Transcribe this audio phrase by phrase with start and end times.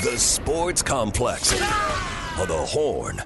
[0.00, 3.20] The Sports Complex of the Horn.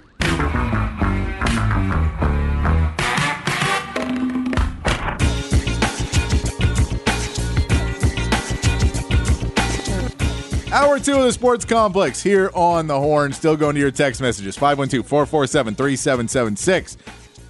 [10.72, 13.34] Hour two of the Sports Complex here on the Horn.
[13.34, 16.96] Still going to your text messages 512 447 3776.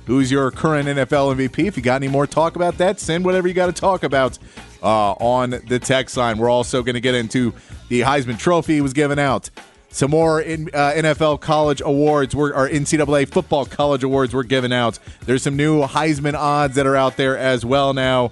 [0.07, 1.69] Who's your current NFL MVP?
[1.69, 4.37] If you got any more talk about that, send whatever you got to talk about
[4.83, 6.39] uh, on the text line.
[6.39, 7.55] We're also going to get into
[7.89, 9.51] the Heisman Trophy was given out.
[9.91, 14.73] Some more in, uh, NFL college awards were, or NCAA football college awards were given
[14.73, 14.99] out.
[15.27, 18.31] There's some new Heisman odds that are out there as well now.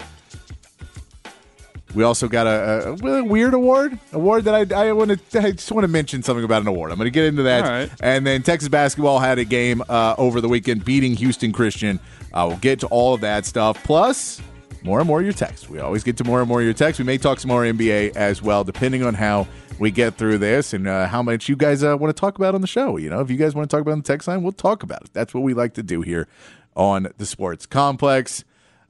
[1.94, 5.40] We also got a, a, weird award, award that I, I want to.
[5.40, 6.92] I just want to mention something about an award.
[6.92, 7.90] I'm going to get into that, right.
[8.00, 11.98] and then Texas basketball had a game uh, over the weekend, beating Houston Christian.
[12.32, 14.40] Uh, we'll get to all of that stuff, plus
[14.82, 15.68] more and more of your texts.
[15.68, 16.98] We always get to more and more of your texts.
[16.98, 19.46] We may talk some more NBA as well, depending on how
[19.78, 22.54] we get through this and uh, how much you guys uh, want to talk about
[22.54, 22.96] on the show.
[22.96, 25.02] You know, if you guys want to talk about the text line, we'll talk about
[25.02, 25.10] it.
[25.12, 26.28] That's what we like to do here
[26.76, 28.44] on the Sports Complex.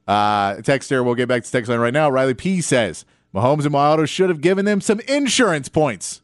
[0.06, 2.10] Uh, text here, we'll get back to text line right now.
[2.10, 3.04] Riley P says
[3.34, 6.22] Mahomes and Milano should have given them some insurance points.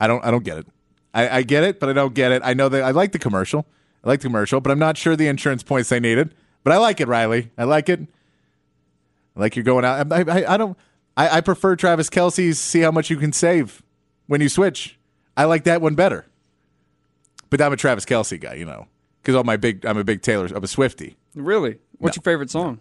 [0.00, 0.66] I don't, I don't get it.
[1.14, 2.42] I, I get it, but I don't get it.
[2.44, 3.66] I know that I like the commercial.
[4.04, 6.34] I like the commercial, but I'm not sure the insurance points they needed.
[6.64, 7.50] But I like it, Riley.
[7.58, 8.00] I like it.
[9.36, 10.12] I like you're going out.
[10.12, 10.76] I, I, I don't.
[11.16, 12.58] I, I prefer Travis Kelce's.
[12.58, 13.82] See how much you can save
[14.26, 14.98] when you switch.
[15.36, 16.26] I like that one better.
[17.50, 18.86] But I'm a Travis Kelce guy, you know,
[19.20, 19.84] because all my big.
[19.84, 20.46] I'm a big Taylor.
[20.54, 21.16] I'm a Swifty.
[21.34, 21.78] Really?
[21.98, 22.80] What's your favorite song?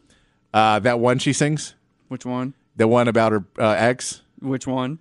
[0.53, 1.75] Uh, that one she sings,
[2.09, 2.53] Which one?
[2.75, 4.21] the one about her uh, ex.
[4.39, 4.99] Which one?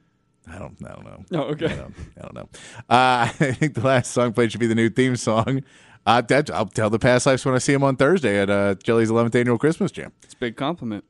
[0.48, 0.76] I don't.
[0.84, 1.24] I don't know.
[1.32, 1.66] Oh, okay.
[1.66, 2.48] I don't, I don't know.
[2.88, 5.62] Uh, I think the last song played should be the new theme song.
[6.06, 8.74] Uh, that, I'll tell the past lives when I see him on Thursday at uh,
[8.76, 10.12] Jelly's 11th annual Christmas jam.
[10.22, 11.04] It's a big compliment.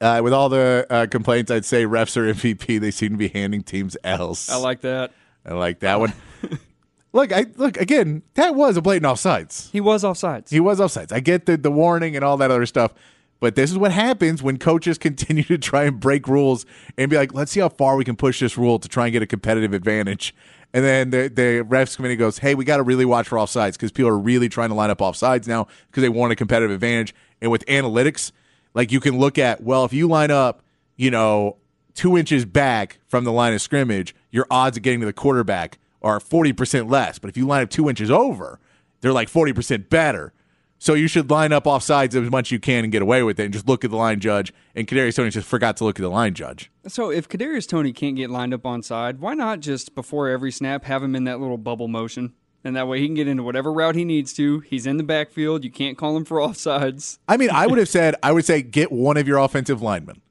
[0.00, 2.80] Uh, with all the uh, complaints, I'd say refs are MVP.
[2.80, 4.48] They seem to be handing teams L's.
[4.50, 5.12] I like that.
[5.44, 6.12] I like that one.
[7.12, 8.22] look, I look again.
[8.34, 9.70] That was a blatant offsides.
[9.70, 10.50] He was offsides.
[10.50, 11.12] He was offsides.
[11.12, 12.92] I get the the warning and all that other stuff,
[13.40, 17.16] but this is what happens when coaches continue to try and break rules and be
[17.16, 19.26] like, "Let's see how far we can push this rule to try and get a
[19.26, 20.34] competitive advantage."
[20.74, 23.72] And then the the refs committee goes, "Hey, we got to really watch for offsides
[23.72, 26.70] because people are really trying to line up offsides now because they want a competitive
[26.70, 28.32] advantage." And with analytics,
[28.74, 30.62] like you can look at, well, if you line up,
[30.96, 31.56] you know,
[31.94, 35.78] two inches back from the line of scrimmage, your odds of getting to the quarterback
[36.02, 37.18] are 40% less.
[37.18, 38.60] But if you line up two inches over,
[39.00, 40.32] they're like 40% better.
[40.78, 43.40] So you should line up offsides as much as you can and get away with
[43.40, 44.52] it and just look at the line judge.
[44.76, 46.70] And Kadarius Toney just forgot to look at the line judge.
[46.86, 50.52] So if Kadarius Toney can't get lined up on side, why not just before every
[50.52, 52.32] snap have him in that little bubble motion?
[52.64, 54.60] And that way he can get into whatever route he needs to.
[54.60, 55.64] He's in the backfield.
[55.64, 57.18] You can't call him for offsides.
[57.26, 60.22] I mean, I would have said, I would say get one of your offensive linemen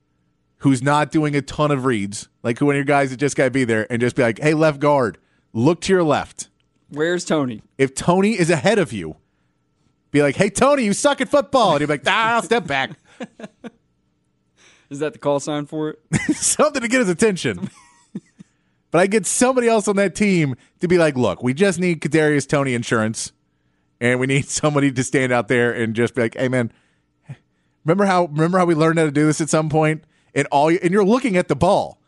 [0.60, 3.46] who's not doing a ton of reads, like one of your guys that just got
[3.46, 5.18] to be there, and just be like, hey, left guard,
[5.54, 6.50] look to your left.
[6.90, 7.62] Where's Toney?
[7.78, 9.18] If Toney is ahead of you,
[10.18, 11.74] be like, hey, Toney, you suck at football.
[11.74, 12.92] And he'd be like, ah, I'll step back.
[14.90, 16.00] Is that the call sign for it?
[16.36, 17.70] Something to get his attention.
[18.92, 22.02] but I get somebody else on that team to be like, look, we just need
[22.02, 23.34] Kadarius Toney insurance,
[24.00, 26.72] and we need somebody to stand out there and just be like, hey, man,
[27.84, 30.04] remember how remember how we learned how to do this at some point?
[30.34, 32.00] And all you, and you're looking at the ball.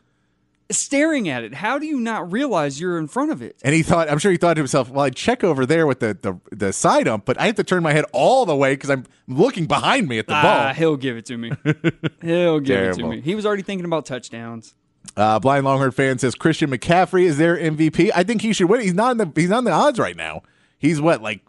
[0.70, 1.54] Staring at it.
[1.54, 3.56] How do you not realize you're in front of it?
[3.64, 6.00] And he thought, I'm sure he thought to himself, well, I check over there with
[6.00, 8.74] the, the, the side ump, but I have to turn my head all the way
[8.74, 10.74] because I'm looking behind me at the Ah, ball.
[10.74, 11.50] he'll give it to me.
[12.22, 13.20] He'll give it to me.
[13.20, 14.74] He was already thinking about touchdowns.
[15.16, 18.10] Uh, Blind Longhorn fan says Christian McCaffrey is their MVP.
[18.14, 18.80] I think he should win.
[18.82, 20.42] He's not in the he's not in the odds right now.
[20.78, 21.40] He's what like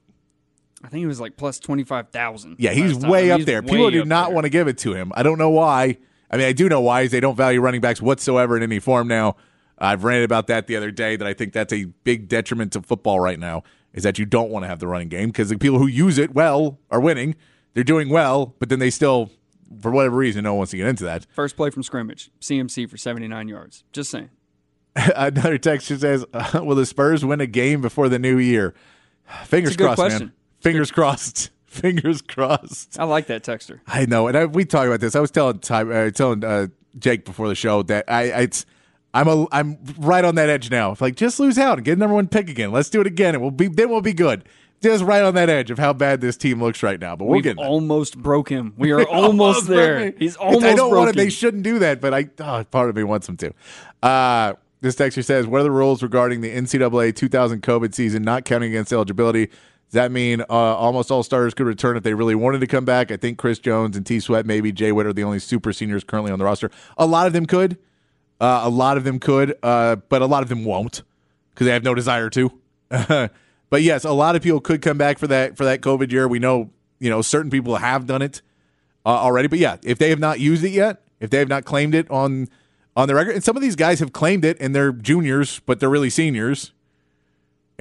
[0.84, 2.56] I think it was like plus twenty five thousand.
[2.60, 3.62] yeah he's way up there.
[3.62, 5.12] People do not want to give it to him.
[5.16, 5.98] I don't know why.
[6.32, 8.80] I mean I do know why is they don't value running backs whatsoever in any
[8.80, 9.36] form now.
[9.78, 12.82] I've ranted about that the other day that I think that's a big detriment to
[12.82, 15.58] football right now is that you don't want to have the running game because the
[15.58, 17.36] people who use it well are winning.
[17.74, 19.32] They're doing well, but then they still
[19.82, 21.26] for whatever reason no one wants to get into that.
[21.34, 23.84] First play from scrimmage, CMC for seventy nine yards.
[23.92, 24.30] Just saying.
[24.96, 28.74] Another text just says, uh, "Will the Spurs win a game before the new year?"
[29.46, 30.20] Fingers It's a good crossed, question.
[30.28, 30.34] man.
[30.60, 31.50] Fingers crossed.
[31.82, 33.00] Fingers crossed.
[33.00, 33.80] I like that texter.
[33.88, 35.16] I know, and I, we talked about this.
[35.16, 36.68] I was telling Ty, uh, telling uh,
[37.00, 38.66] Jake before the show that I, I it's
[39.14, 40.96] I'm a I'm right on that edge now.
[41.00, 42.74] Like just lose out and get number one pick again.
[42.74, 44.44] Let's do it again, and we'll be then we'll be good.
[44.82, 47.16] Just right on that edge of how bad this team looks right now.
[47.16, 48.74] But we'll We've get almost broke him.
[48.78, 50.12] We are almost there.
[50.18, 51.16] He's almost I don't want it.
[51.16, 53.54] They shouldn't do that, but I oh, part of me wants them to.
[54.04, 58.44] Uh, this texture says, "What are the rules regarding the NCAA 2000 COVID season not
[58.44, 59.50] counting against eligibility?
[59.92, 62.86] Does that mean uh, almost all starters could return if they really wanted to come
[62.86, 63.12] back?
[63.12, 64.22] I think Chris Jones and T.
[64.22, 66.72] Sweat, maybe Jay Witt are the only super seniors currently on the roster.
[66.98, 67.78] A lot of them could.
[68.40, 71.04] Uh, a lot of them could, uh, but a lot of them won't
[71.50, 72.54] because they have no desire to.
[72.90, 76.26] but yes, a lot of people could come back for that for that COVID year.
[76.26, 78.42] We know, you know, certain people have done it
[79.06, 79.50] uh, already.
[79.50, 82.10] But yeah, if they have not used it yet, if they have not claimed it
[82.10, 82.48] on
[82.96, 85.82] on the record, and some of these guys have claimed it and they're juniors, but
[85.82, 86.72] they're really seniors,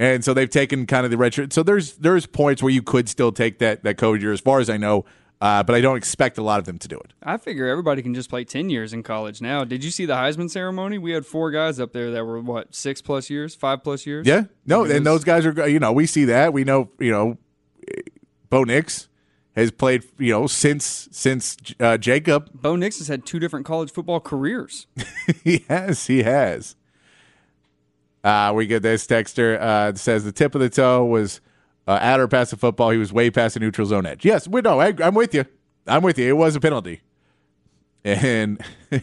[0.01, 1.53] and so they've taken kind of the red shirt.
[1.53, 4.59] So there's there's points where you could still take that that COVID year, as far
[4.59, 5.05] as I know.
[5.39, 7.13] Uh, but I don't expect a lot of them to do it.
[7.23, 9.63] I figure everybody can just play 10 years in college now.
[9.63, 10.99] Did you see the Heisman ceremony?
[10.99, 14.27] We had four guys up there that were, what, six plus years, five plus years?
[14.27, 14.43] Yeah.
[14.67, 16.53] No, Because- and those guys are, you know, we see that.
[16.53, 17.39] We know, you know,
[18.51, 19.07] Bo Nix
[19.55, 22.49] has played, you know, since since uh, Jacob.
[22.53, 24.85] Bo Nix has had two different college football careers.
[25.43, 26.05] he has.
[26.05, 26.75] He has.
[28.23, 31.41] Uh, we get this texter uh, says the tip of the toe was
[31.87, 32.91] uh, at or past the football.
[32.91, 34.23] He was way past the neutral zone edge.
[34.23, 34.79] Yes, we know.
[34.79, 35.45] I, I'm with you.
[35.87, 36.29] I'm with you.
[36.29, 37.01] It was a penalty.
[38.03, 38.63] And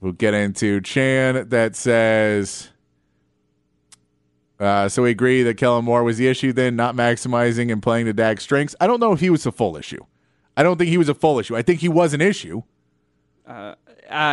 [0.00, 2.70] we'll get into Chan that says.
[4.60, 8.06] Uh, so we agree that Kellen Moore was the issue then, not maximizing and playing
[8.06, 8.76] to Dak's strengths.
[8.80, 10.04] I don't know if he was the full issue.
[10.56, 11.56] I don't think he was a full issue.
[11.56, 12.62] I think he was an issue.
[13.44, 13.74] Uh,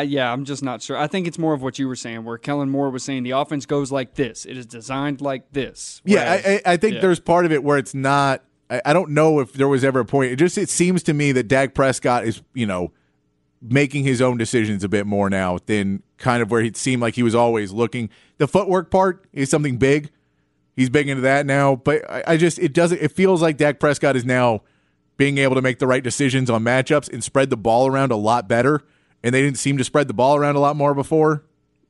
[0.07, 0.98] yeah, I'm just not sure.
[0.98, 3.31] I think it's more of what you were saying, where Kellen Moore was saying the
[3.31, 4.45] offense goes like this.
[4.45, 6.01] It is designed like this.
[6.06, 7.01] Yeah, Whereas- I, I I think yeah.
[7.01, 8.44] there's part of it where it's not.
[8.69, 10.31] I, I don't know if there was ever a point.
[10.31, 12.92] It just it seems to me that Dak Prescott is you know
[13.62, 17.16] making his own decisions a bit more now than kind of where it seemed like
[17.16, 18.10] he was always looking.
[18.38, 20.10] The footwork part is something big.
[20.75, 23.01] He's big into that now, but I, I just it doesn't.
[23.01, 24.62] It feels like Dak Prescott is now
[25.18, 28.16] being able to make the right decisions on matchups and spread the ball around a
[28.16, 28.81] lot better.
[29.23, 31.44] And they didn't seem to spread the ball around a lot more before.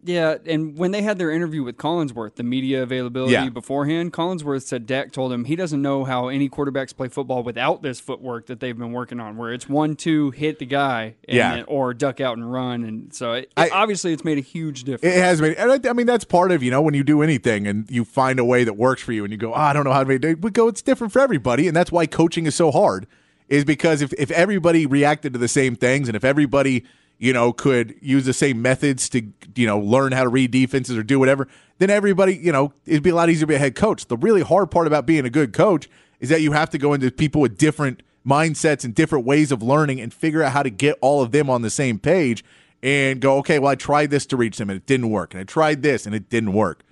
[0.04, 3.50] Yeah, and when they had their interview with Collinsworth, the media availability Yeah.
[3.50, 7.84] beforehand, Collinsworth said Dak told him he doesn't know how any quarterbacks play football without
[7.84, 11.38] this footwork that they've been working on, where it's one two hit the guy, and
[11.38, 11.56] Yeah.
[11.58, 14.86] then- or duck out and run, and so it, I- obviously it's made a huge
[14.86, 15.16] difference.
[15.16, 17.22] It has made, and I, I mean that's part of you know when you do
[17.22, 19.72] anything and you find a way that works for you, and you go, oh, I
[19.72, 20.42] don't know how to make it.
[20.42, 23.06] We go, it's different for everybody, and that's why coaching is so hard.
[23.50, 26.86] Is because if if everybody reacted to the same things, and if everybody
[27.22, 29.22] you know could use the same methods to
[29.56, 31.48] you know learn how to read defenses or do whatever,
[31.78, 34.08] then everybody you know it'd be a lot easier to be a head coach.
[34.08, 35.88] The really hard part about being a good coach
[36.20, 39.62] is that you have to go into people with different mindsets and different ways of
[39.62, 42.44] learning and figure out how to get all of them on the same page
[42.84, 45.34] and go, okay, well, I tried this to reach them and it didn't work.
[45.34, 46.84] And I tried this and it didn't work.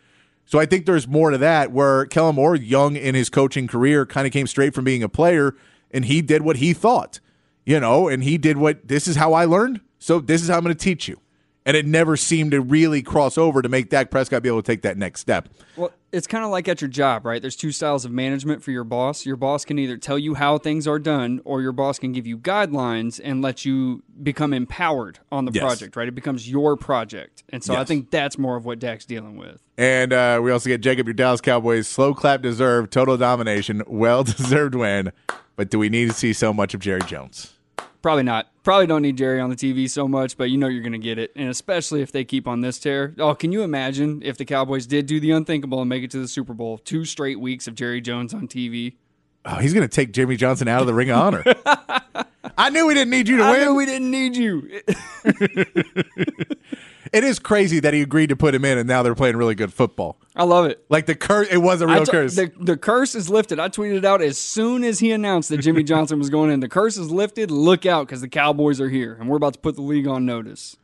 [0.45, 4.05] So I think there's more to that where Kellen Moore, young in his coaching career,
[4.05, 5.55] kind of came straight from being a player
[5.91, 7.19] and he did what he thought,
[7.65, 9.81] you know, and he did what this is how I learned.
[10.09, 11.21] So this is how I'm going to teach you.
[11.67, 14.65] And it never seemed to really cross over to make Dak Prescott be able to
[14.65, 15.49] take that next step.
[15.75, 17.39] Well, it's kind of like at your job, right?
[17.39, 19.23] There's two styles of management for your boss.
[19.23, 22.25] Your boss can either tell you how things are done, or your boss can give
[22.25, 25.63] you guidelines and let you become empowered on the Yes.
[25.63, 26.07] project, right?
[26.07, 27.43] It becomes your project.
[27.49, 29.61] And so I think that's more of what Dak's dealing with.
[29.77, 34.23] And uh, we also get Jacob, your Dallas Cowboys, slow clap deserved, total domination, well
[34.23, 35.11] deserved win.
[35.55, 37.53] But do we need to see so much of Jerry Jones?
[38.01, 38.47] Probably not.
[38.63, 40.97] Probably don't need Jerry on the TV so much, but you know you're going to
[40.97, 41.31] get it.
[41.35, 43.13] And especially if they keep on this tear.
[43.17, 46.19] Oh, can you imagine if the Cowboys did do the unthinkable and make it to
[46.19, 46.77] the Super Bowl?
[46.77, 48.95] Two straight weeks of Jerry Jones on TV.
[49.43, 51.43] Oh, he's going to take Jimmy Johnson out of the Ring of Honor.
[52.57, 53.61] I knew we didn't need you to I win.
[53.61, 54.81] knew we didn't need you.
[57.11, 59.55] It is crazy that he agreed to put him in, and now they're playing really
[59.55, 60.17] good football.
[60.35, 60.83] I love it.
[60.89, 62.35] Like the curse, it was a real t- curse.
[62.35, 63.59] The, the curse is lifted.
[63.59, 66.59] I tweeted it out as soon as he announced that Jimmy Johnson was going in.
[66.59, 67.49] The curse is lifted.
[67.51, 70.25] Look out because the Cowboys are here, and we're about to put the league on
[70.25, 70.77] notice.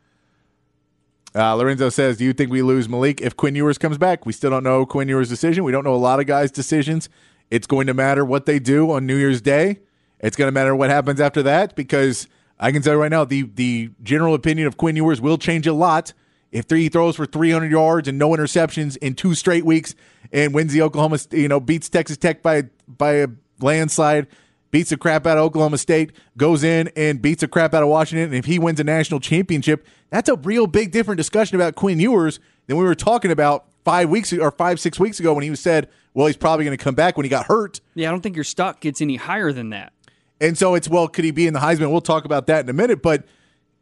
[1.36, 4.26] Uh, Lorenzo says, "Do you think we lose Maalik if Quinn Ewers comes back?
[4.26, 5.64] We still don't know Quinn Ewers' decision.
[5.64, 7.10] We don't know a lot of guys' decisions.
[7.52, 9.80] It's going to matter what they do on New Year's Day.
[10.20, 12.28] It's going to matter what happens after that because
[12.60, 15.68] I can tell you right now, the the general opinion of Quinn Ewers will change
[15.68, 16.14] a lot
[16.52, 19.94] if he throws for 300 yards and no interceptions in two straight weeks
[20.32, 23.28] and wins the Oklahoma, you know, beats Texas Tech by by a
[23.60, 24.28] landslide."
[24.76, 27.88] beats the crap out of Oklahoma State, goes in and beats the crap out of
[27.88, 28.26] Washington.
[28.26, 31.98] And if he wins a national championship, that's a real big different discussion about Quinn
[31.98, 35.50] Ewers than we were talking about five weeks or five, six weeks ago when he
[35.50, 37.80] was said, well, he's probably going to come back when he got hurt.
[37.94, 39.94] Yeah, I don't think your stock gets any higher than that.
[40.42, 41.92] And so it's, well, could he be in the Heisman?
[41.92, 43.02] We'll talk about that in a minute.
[43.02, 43.24] But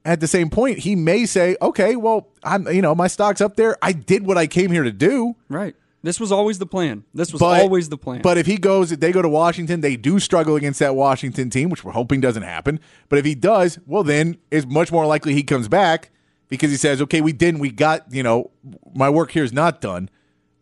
[0.05, 3.55] at the same point, he may say, okay, well, I'm, you know, my stock's up
[3.55, 3.77] there.
[3.81, 5.35] I did what I came here to do.
[5.49, 5.75] Right.
[6.03, 7.05] This was always the plan.
[7.13, 8.21] This was But- always the plan.
[8.21, 11.49] But if he goes, if they go to Washington, they do struggle against that Washington
[11.49, 12.81] team, which we're hoping doesn't happen.
[13.07, 16.09] But if he does, well, then it's much more likely he comes back
[16.49, 18.51] because he says, okay, we didn't, we got, you know,
[18.93, 20.09] my work here is not done.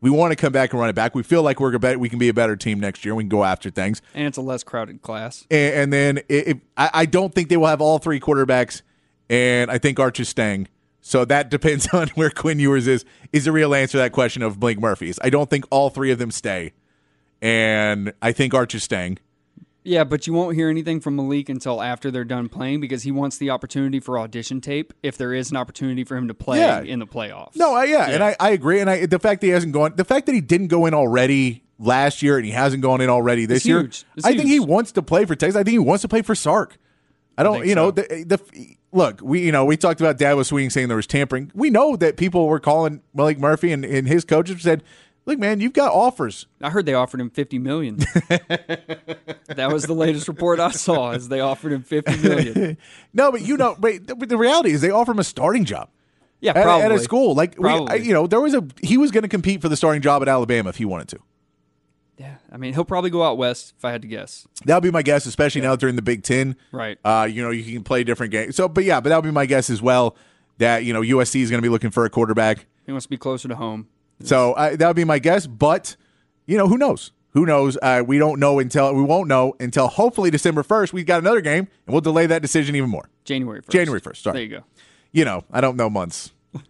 [0.01, 1.13] We want to come back and run it back.
[1.15, 3.13] We feel like we're a bet, we can be a better team next year.
[3.15, 4.01] We can go after things.
[4.13, 5.45] and it's a less crowded class.
[5.51, 8.81] And, and then if, I, I don't think they will have all three quarterbacks
[9.29, 10.67] and I think Arch is staying.
[10.99, 13.05] So that depends on where Quinn Ewers is.
[13.31, 15.17] Is the real answer to that question of Blake Murphy's?
[15.23, 16.73] I don't think all three of them stay,
[17.41, 19.17] and I think Arch is staying.
[19.83, 23.11] Yeah, but you won't hear anything from Maalik until after they're done playing because he
[23.11, 26.59] wants the opportunity for audition tape if there is an opportunity for him to play
[26.59, 26.81] Yeah.
[26.81, 27.55] in the playoffs.
[27.55, 28.79] No, I, yeah, and I, I agree.
[28.79, 30.93] And I, the fact that he hasn't gone, the fact that he didn't go in
[30.93, 34.05] already last year and he hasn't gone in already this It's year, huge.
[34.15, 35.55] It's I think he wants to play for Texas.
[35.55, 36.77] I think he wants to play for Sark.
[37.37, 37.91] I don't, think you know, so.
[37.91, 39.19] the, the look.
[39.23, 41.51] We, you know, we talked about Dabo Swinney saying there was tampering.
[41.55, 44.83] We know that people were calling Maalik Murphy and, and his coaches said,
[45.25, 47.97] "Look, man, you've got offers." I heard they offered him fifty million.
[48.27, 51.11] that was the latest report I saw.
[51.11, 52.77] Is they offered him fifty million?
[53.13, 55.89] No, but you know, but the, the reality is they offer him a starting job.
[56.39, 58.97] Yeah, At, probably at a school like we, I, you know, there was a he
[58.97, 61.19] was going to compete for the starting job at Alabama if he wanted to.
[62.17, 64.47] Yeah, I mean he'll probably go out west if I had to guess.
[64.65, 66.55] That would be my guess, especially now during the Big Ten.
[66.71, 66.97] Right.
[67.03, 68.55] Uh, you know, you can play different games.
[68.55, 70.15] So, but yeah, but that would be my guess as well.
[70.57, 72.65] That you know, USC is going to be looking for a quarterback.
[72.85, 73.87] He wants to be closer to home.
[74.23, 75.47] So uh, that would be my guess.
[75.47, 75.95] But
[76.45, 77.11] you know, who knows?
[77.33, 77.77] Who knows?
[77.81, 80.91] Uh, we don't know until we won't know until hopefully December first.
[80.91, 83.09] We've got another game, and we'll delay that decision even more.
[83.23, 83.71] January first.
[83.71, 84.33] January 1st, sorry.
[84.33, 84.63] There you go.
[85.13, 86.31] You know, I don't know months.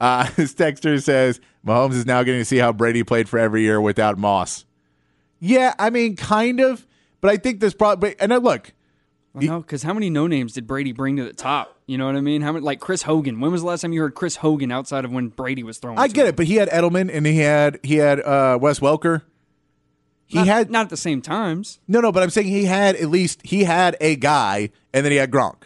[0.00, 3.60] Uh, this texter says Mahomes is now getting to see how Brady played for every
[3.60, 4.64] year without Moss.
[5.40, 6.86] Yeah, I mean, kind of,
[7.20, 8.18] but I think this probably.
[8.18, 8.72] And I look,
[9.32, 11.76] Well, no, because how many no names did Brady bring to the top?
[11.86, 12.42] You know what I mean?
[12.42, 13.38] How many like Chris Hogan?
[13.40, 15.98] When was the last time you heard Chris Hogan outside of when Brady was throwing?
[15.98, 16.30] I get him?
[16.30, 19.22] it, but he had Edelman and he had he had uh, Wes Welker.
[20.26, 21.80] He Not, had not at the same times.
[21.88, 25.10] no, no, but I'm saying he had at least he had a guy, and then
[25.10, 25.64] he had Gronk.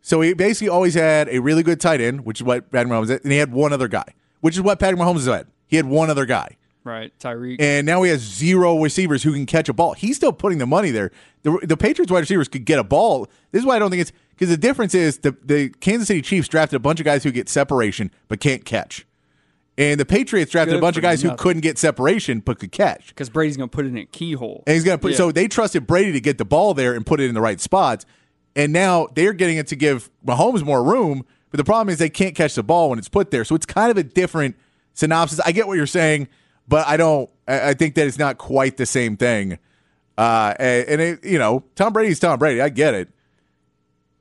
[0.00, 3.10] So he basically always had a really good tight end, which is what Patrick Mahomes
[3.10, 4.06] had, and he had one other guy,
[4.40, 5.46] which is what Patrick Mahomes had.
[5.66, 6.56] He had one other guy,
[6.88, 7.56] Right, Tyreek.
[7.60, 9.92] and now he has zero receivers who can catch a ball.
[9.92, 11.10] He's still putting the money there.
[11.42, 13.26] The, the Patriots wide receivers could get a ball.
[13.52, 16.22] This is why I don't think it's because the difference is the the Kansas City
[16.22, 19.06] Chiefs drafted a bunch of guys who get separation but can't catch.
[19.76, 22.72] And the Patriots drafted Good a bunch of guys who couldn't get separation but could
[22.72, 23.08] catch.
[23.08, 24.64] Because Brady's going to put it in a keyhole.
[24.66, 25.18] And he's going to put, Yeah.
[25.18, 27.60] so they trusted Brady to get the ball there and put it in the right
[27.60, 28.04] spots.
[28.56, 31.24] And now they're getting it to give Mahomes more room.
[31.50, 33.44] But the problem is they can't catch the ball when it's put there.
[33.44, 34.56] So it's kind of a different
[34.94, 35.38] synopsis.
[35.46, 36.26] I get what you're saying,
[36.68, 39.58] but I don't, I think that it's not quite the same thing.
[40.16, 42.60] Uh, and, and it, you know, Tom Brady's Tom Brady.
[42.60, 43.08] I get it.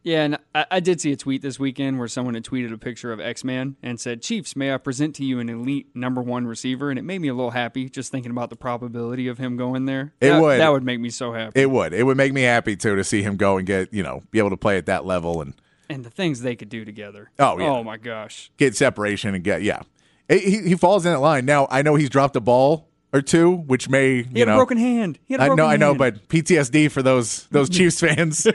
[0.04, 2.78] Yeah, and I, I did see a tweet this weekend where someone had tweeted a
[2.78, 6.22] picture of X Man and said, Chiefs, may I present to you an elite number
[6.22, 6.90] one receiver?
[6.90, 9.84] And it made me a little happy just thinking about the probability of him going
[9.84, 10.14] there.
[10.22, 10.60] It that, would.
[10.62, 11.60] That would make me so happy.
[11.60, 11.94] It would.
[11.94, 14.40] It would make me happy too to see him go and get, you know, be
[14.40, 15.54] able to play at that level and
[15.90, 17.30] and the things they could do together.
[17.40, 17.66] Oh, yeah.
[17.66, 18.52] Oh, my gosh.
[18.58, 19.82] get separation and get, yeah.
[20.30, 21.46] He, he falls in that line.
[21.46, 24.56] Now, I know he's dropped a ball or two, which may, you He had know.
[24.56, 25.18] a broken hand.
[25.26, 28.46] He had a I broken know, I know, but PTSD for those those Chiefs fans,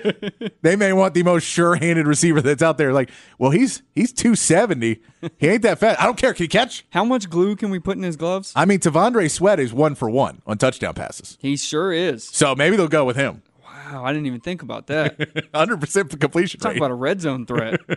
[0.60, 2.92] they may want the most sure-handed receiver that's out there.
[2.92, 5.00] Like, well, he's he's two seventy.
[5.38, 5.98] He ain't that fast.
[6.00, 6.34] I don't care.
[6.34, 6.84] Can he catch?
[6.90, 8.52] How much glue can we put in his gloves?
[8.54, 12.24] I mean, T'Vondre Sweat is one for one on touchdown passes, He sure is.
[12.24, 13.42] so maybe they'll go with him.
[13.64, 15.46] Wow, I didn't even think about that.
[15.54, 16.76] Hundred percent completion Talk rate.
[16.76, 17.80] about a red zone threat.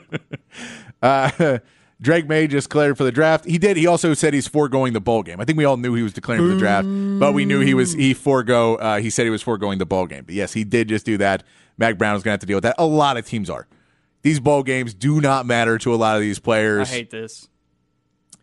[1.02, 1.60] Uh,
[2.06, 3.44] Drake Maye just declared for the draft.
[3.46, 3.76] He did.
[3.76, 5.42] He also said he's foregoing the bowl game.
[5.42, 6.88] I think we all knew he was declaring for the draft,
[7.20, 8.76] but we knew he was he forego.
[8.76, 10.24] Uh, he said he was foregoing the bowl game.
[10.26, 11.44] But yes, he did just do that.
[11.78, 12.76] Mack Brown is going to have to deal with that.
[12.78, 13.68] A lot of teams are.
[14.22, 16.90] These bowl games do not matter to a lot of these players.
[16.90, 17.50] I hate this.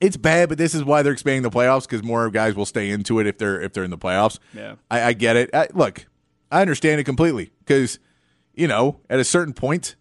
[0.01, 2.91] it's bad, but this is why they're expanding the playoffs because more guys will stay
[2.91, 4.39] into it if they're if they're in the playoffs.
[4.55, 4.75] Yeah.
[4.91, 5.51] I, I get it.
[5.55, 6.07] I, look,
[6.51, 7.99] I understand it completely because
[8.55, 9.97] you know at a certain point,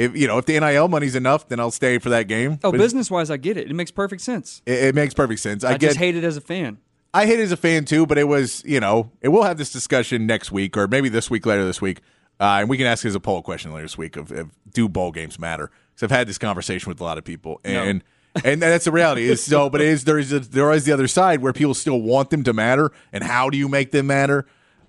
[0.00, 2.58] if you know if the NIL money's enough, then I'll stay for that game.
[2.64, 3.70] Oh, business wise, I get it.
[3.70, 4.62] It makes perfect sense.
[4.64, 5.62] it, it makes perfect sense.
[5.62, 5.88] I, I, get.
[5.88, 6.78] just hate it as a fan.
[7.12, 9.58] I hate it as a fan too, but it was you know, and we'll have
[9.58, 12.00] this discussion next week or maybe this week later this week,
[12.40, 14.88] uh, and we can ask as a poll question later this week of, of do
[14.88, 15.70] bowl games matter?
[15.92, 18.02] Because I've had this conversation with a lot of people, and
[18.44, 19.28] and that's the reality.
[19.28, 21.74] Is so, but it is there is a, there is the other side where people
[21.74, 24.46] still want them to matter, and how do you make them matter?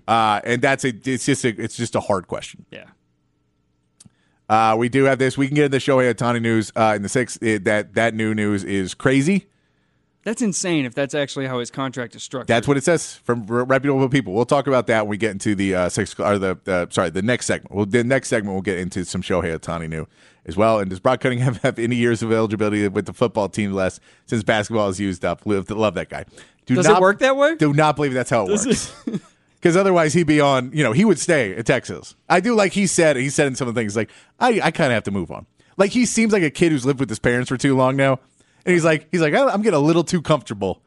[0.08, 2.64] Uh, and that's a it's just a it's just a hard question.
[2.70, 2.84] Yeah.
[4.52, 5.38] Uh, we do have this.
[5.38, 7.42] We can get into the Shohei Ohtani news uh, in the sixth.
[7.42, 9.46] It, that that new news is crazy.
[10.24, 12.48] That's insane if that's actually how his contract is structured.
[12.48, 14.34] That's what it says from reputable people.
[14.34, 17.08] We'll talk about that when we get into the uh, six or the uh, sorry
[17.08, 17.74] the next segment.
[17.74, 20.06] Well, the next segment we'll get into some Shohei Ohtani new
[20.44, 20.80] as well.
[20.80, 24.42] And does Brock Cunningham have any years of eligibility with the football team less since
[24.42, 25.46] basketball is used up?
[25.46, 26.26] Love, love that guy.
[26.66, 27.56] Do Does it work that way?
[27.56, 28.92] Do not believe that's how it works.
[29.62, 30.72] Because otherwise he'd be on.
[30.74, 32.16] You know, he would stay at Texas.
[32.28, 33.14] I do like he said.
[33.14, 35.30] He said in some of the things like I I kind of have to move
[35.30, 35.46] on.
[35.76, 38.18] Like he seems like a kid who's lived with his parents for too long now,
[38.66, 40.82] and he's like he's like I- I'm getting a little too comfortable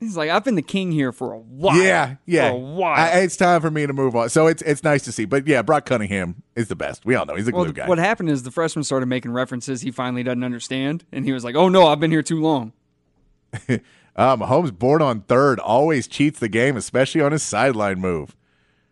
[0.00, 1.76] He's like, I've been the king here for a while.
[1.76, 2.48] Yeah, yeah.
[2.48, 2.96] For a while.
[2.98, 4.30] I- it's time for me to move on.
[4.30, 5.26] So it's it's nice to see.
[5.26, 7.04] But yeah, Brock Cunningham is the best.
[7.04, 7.86] We all know he's a well, glue guy.
[7.86, 11.44] what happened is the freshman started making references he finally doesn't understand, and he was
[11.44, 12.72] like, "Oh no, I've been here too long."
[14.16, 18.36] Uh, Mahomes born on third always cheats the game, especially on his sideline move.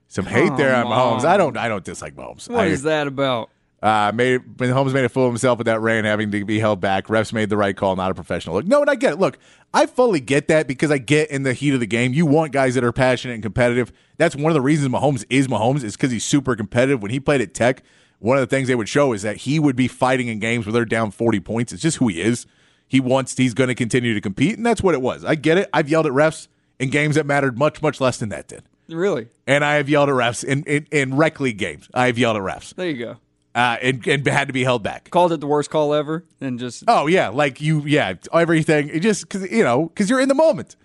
[0.06, 1.24] Some hate there on Come Mahomes.
[1.24, 2.48] I don't I don't dislike Mahomes.
[2.48, 3.50] What I, is that about?
[3.80, 6.80] Uh, made Mahomes made a fool of himself with that rain having to be held
[6.80, 7.06] back.
[7.06, 8.56] Refs made the right call, not a professional.
[8.56, 9.18] Look, no, and I get it.
[9.20, 9.38] Look,
[9.72, 12.12] I fully get that because I get in the heat of the game.
[12.12, 13.92] You want guys that are passionate and competitive.
[14.16, 17.02] That's one of the reasons Mahomes is Mahomes is because he's super competitive.
[17.02, 17.82] When he played at Tech,
[18.18, 20.66] one of the things they would show is that he would be fighting in games
[20.66, 21.72] where they're down forty points.
[21.72, 22.46] It's just who he is.
[22.88, 23.36] He wants.
[23.36, 25.24] He's going to continue to compete, and that's what it was.
[25.24, 25.68] I get it.
[25.72, 28.62] I've yelled at refs in games that mattered much, much less than that did.
[28.88, 29.28] Really?
[29.46, 31.88] And I have yelled at refs in, in, in rec league games.
[31.92, 33.16] I have yelled at refs There you go.
[33.54, 35.10] uh, and, and had to be held back.
[35.10, 38.88] Called it the worst call ever, and just Oh yeah, like you, yeah, everything.
[38.88, 40.76] It just because you know because you're in the moment,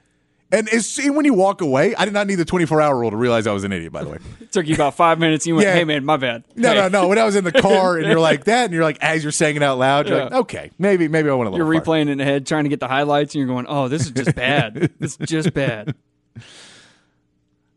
[0.53, 1.93] and it's when you walk away.
[1.95, 3.91] I did not need the 24 hour rule to realize I was an idiot.
[3.91, 5.45] By the way, it took you about five minutes.
[5.45, 5.73] You went, Yeah.
[5.73, 6.75] "Hey man, my bad." no, Hey.
[6.75, 7.07] no, no.
[7.09, 9.31] When I was in the car and you're like that, and you're like as you're
[9.33, 11.51] saying it out loud, you're like, okay, maybe, maybe I want to.
[11.51, 11.57] Look.
[11.57, 13.87] You're replaying it in the head, trying to get the highlights, and you're going, "Oh,
[13.89, 14.75] this is just bad.
[14.99, 15.95] this is just bad."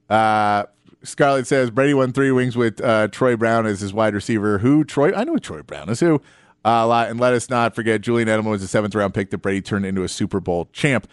[0.09, 0.65] Uh,
[1.03, 4.59] Scarlett says Brady won three wings with uh, Troy Brown as his wide receiver.
[4.59, 5.13] Who Troy?
[5.15, 6.01] I know Troy Brown is.
[6.01, 6.17] Who?
[6.65, 9.31] Uh, a lot- and let us not forget Julian Edelman was a seventh round pick
[9.31, 11.07] that Brady turned into a Super Bowl champ.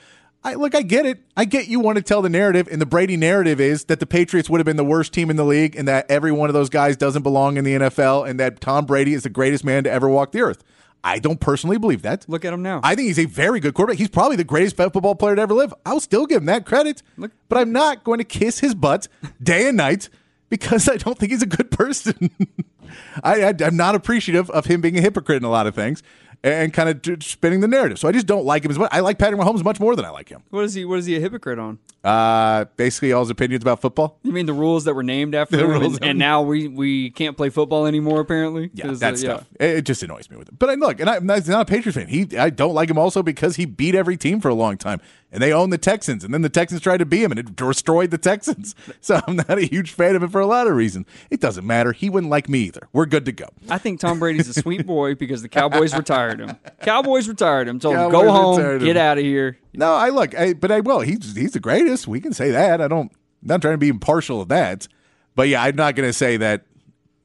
[0.46, 1.22] I look, I get it.
[1.38, 4.06] I get you want to tell the narrative, and the Brady narrative is that the
[4.06, 6.54] Patriots would have been the worst team in the league, and that every one of
[6.54, 9.84] those guys doesn't belong in the NFL, and that Tom Brady is the greatest man
[9.86, 10.64] to ever walk the earth.
[11.06, 12.26] I don't personally believe that.
[12.30, 12.80] Look at him now.
[12.84, 14.00] I think he's a very good quarterback.
[14.00, 15.74] He's probably the greatest football player to ever live.
[15.86, 17.04] I'll still give him that credit.
[17.18, 19.08] Look- but I'm not going to kiss his butt
[19.42, 20.08] day and night
[20.50, 22.30] because I don't think he's a good person.
[23.24, 26.04] I, I, I'm not appreciative of him being a hypocrite in a lot of things
[26.44, 27.98] and kind of spinning the narrative.
[28.00, 28.90] So I just don't like him as much.
[28.92, 30.44] I like Patrick Mahomes much more than I like him.
[30.50, 30.86] what is he?
[30.86, 31.80] What is he a hypocrite on?
[32.04, 34.20] Uh, basically, all his opinions about football.
[34.24, 36.68] You mean the rules that were named after The him, rules and, and now we
[36.68, 38.20] we can't play football anymore?
[38.20, 39.46] Apparently, Yeah, that uh, stuff.
[39.58, 40.60] It, it just annoys me with it.
[40.60, 42.08] But I look, and I'm not, a Patriots fan.
[42.08, 45.00] He, I don't like him also because he beat every team for a long time,
[45.32, 47.56] and they own the Texans, and then the Texans tried to beat him, and it
[47.56, 48.76] destroyed the Texans.
[49.02, 51.08] So I'm not a huge fan of him for a lot of reasons.
[51.30, 51.92] It doesn't matter.
[51.92, 52.88] He wouldn't like me either.
[52.94, 53.48] We're good to go.
[53.70, 56.56] I think Tom Brady's a sweet boy because the Cowboys retired him.
[56.82, 57.80] Cowboys retired him.
[57.80, 58.80] Told him go home, him.
[58.80, 59.58] get out of here.
[59.74, 61.00] No, I look, I, but I will.
[61.00, 62.08] He's he's the greatest.
[62.08, 62.82] We can say that.
[62.82, 63.12] I don't.
[63.42, 64.88] Not trying to be impartial of that,
[65.36, 66.66] but yeah, I'm not going to say that.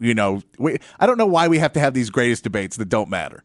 [0.01, 2.89] You know, we, I don't know why we have to have these greatest debates that
[2.89, 3.43] don't matter.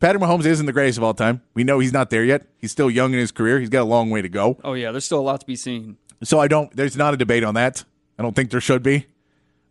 [0.00, 1.42] Patrick Mahomes isn't the greatest of all time.
[1.52, 2.46] We know he's not there yet.
[2.56, 3.60] He's still young in his career.
[3.60, 4.58] He's got a long way to go.
[4.64, 5.98] Oh yeah, there's still a lot to be seen.
[6.22, 6.74] So I don't.
[6.74, 7.84] There's not a debate on that.
[8.18, 9.06] I don't think there should be.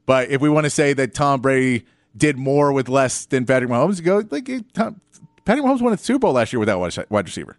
[0.05, 3.69] But if we want to say that Tom Brady did more with less than Patrick
[3.69, 5.01] Mahomes, go like Tom,
[5.45, 7.57] Patrick Mahomes won a Super Bowl last year without wide receiver.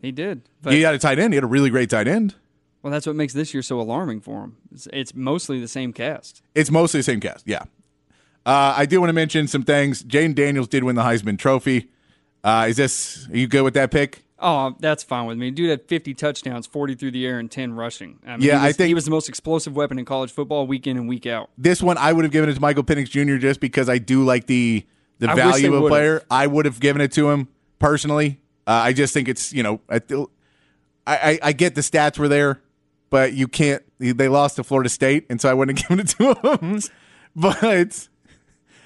[0.00, 1.32] He did, but He had a tight end.
[1.32, 2.34] He had a really great tight end.
[2.82, 4.56] well, that's what makes this year so alarming for him.
[4.72, 6.42] It's, it's mostly the same cast.
[6.54, 7.46] It's mostly the same cast.
[7.46, 7.62] Yeah.
[8.46, 10.02] Uh, I do want to mention some things.
[10.02, 11.90] Jayden Daniels did win the Heisman Trophy.
[12.42, 13.28] Uh, is this?
[13.30, 14.22] Are you good with that pick?
[14.38, 15.50] Oh, that's fine with me.
[15.50, 18.20] Dude had 50 touchdowns, 40 through the air, and 10 rushing.
[18.24, 20.64] I mean, Yeah, he I think- he was the most explosive weapon in college football,
[20.68, 21.50] week in and week out.
[21.58, 23.36] This one I would have given it to Michael Penix Jr.
[23.38, 24.86] just because I do like the
[25.18, 26.22] the I value of a player.
[26.30, 27.48] I would have given it to him
[27.80, 28.38] personally.
[28.68, 30.00] Uh, I just think it's you know I,
[31.06, 32.60] I I get the stats were there,
[33.08, 33.82] but you can't.
[33.98, 36.80] They lost to Florida State, and so I wouldn't have given it to him.
[37.34, 38.08] but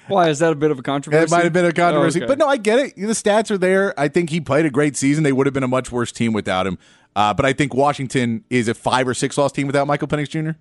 [0.07, 1.23] Why is that a bit of a controversy?
[1.25, 2.21] it might have been a controversy.
[2.21, 2.31] Oh, okay.
[2.31, 2.95] But no, I get it.
[2.95, 3.97] The stats are there.
[3.99, 5.25] I think he played a great season.
[5.25, 6.77] They would have been a much worse team without him.
[7.15, 10.29] Uh, but I think Washington is a five or six loss team without Michael Penix
[10.29, 10.57] Jr.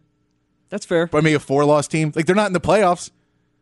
[0.69, 1.07] that's fair.
[1.07, 2.13] But maybe a four loss team.
[2.15, 3.11] Like they're not in the playoffs.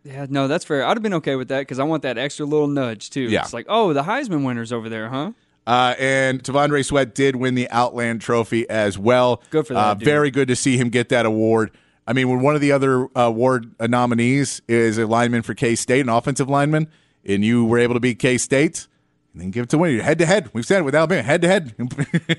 [0.04, 0.84] Yeah, no, that's fair.
[0.84, 3.20] I'd have been okay with that because I want that extra little nudge too.
[3.20, 3.42] Yeah.
[3.42, 5.32] It's like, oh, the Heisman winners over there, huh?
[5.66, 9.42] Uh, and T'Vondre Sweat did win the Outland Trophy as well.
[9.50, 11.70] Good for that Uh, very good to see him get that award.
[12.06, 15.54] I mean, when one of the other uh, award uh, nominees is a lineman for
[15.54, 16.88] K State, an offensive lineman,
[17.24, 18.88] and you were able to beat K State,
[19.32, 20.50] and then give it to winner head to head.
[20.52, 21.74] We've said it with Alabama, head to head.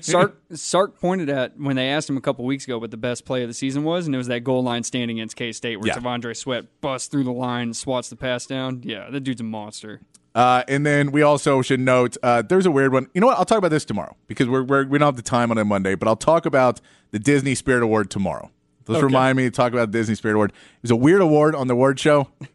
[0.04, 3.24] Sark Sark pointed at when they asked him a couple weeks ago what the best
[3.24, 5.76] play of the season was, and it was that goal line stand against K State
[5.76, 5.94] where Yeah.
[5.94, 8.82] T'Vondre Sweat busts through the line, swats the pass down.
[8.84, 10.00] Yeah, that dude's a monster.
[10.34, 13.08] Uh, and then we also should note uh, there's a weird one.
[13.14, 13.38] You know what?
[13.38, 15.64] I'll talk about this tomorrow because we're, we're we don't have the time on a
[15.64, 18.50] Monday, but I'll talk about the Disney Spirit Award tomorrow.
[18.88, 19.04] Let's Okay.
[19.06, 20.50] remind me to talk about the Disney Spirit Award.
[20.52, 22.28] It was a weird award on the award show.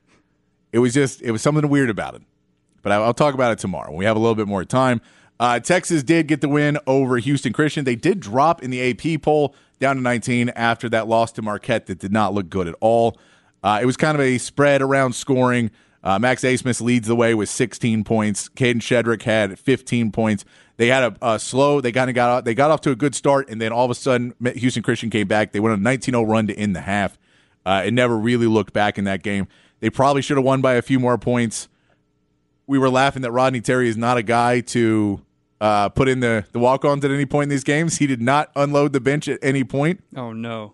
[0.74, 2.22] It was just it was something weird about it,
[2.84, 5.00] but I, I'll talk about it tomorrow when we have a little bit more time.
[5.40, 7.86] Uh, Texas did get the win over Houston Christian.
[7.86, 11.86] They did drop in the AP poll down to 19 after that loss to Marquette
[11.86, 13.18] that did not look good at all.
[13.64, 15.72] Uh, it was kind of a spread around scoring.
[16.04, 18.50] Uh, Max Abmas leads the way with 16 points.
[18.50, 20.46] Kadin Shedrick had 15 points.
[20.78, 21.82] They had a, a slow.
[21.82, 23.92] They kind of got they got off to a good start, and then all of
[23.92, 25.52] a sudden, Houston Christian came back.
[25.52, 27.18] They went on a 19-0 run to end the half.
[27.66, 29.48] Uh, it never really looked back in that game.
[29.80, 31.68] They probably should have won by a few more points.
[32.68, 35.22] We were laughing that Rodney Terry is not a guy to
[35.60, 37.98] uh, put in the, the walk ons at any point in these games.
[37.98, 40.04] He did not unload the bench at any point.
[40.16, 40.74] Oh no.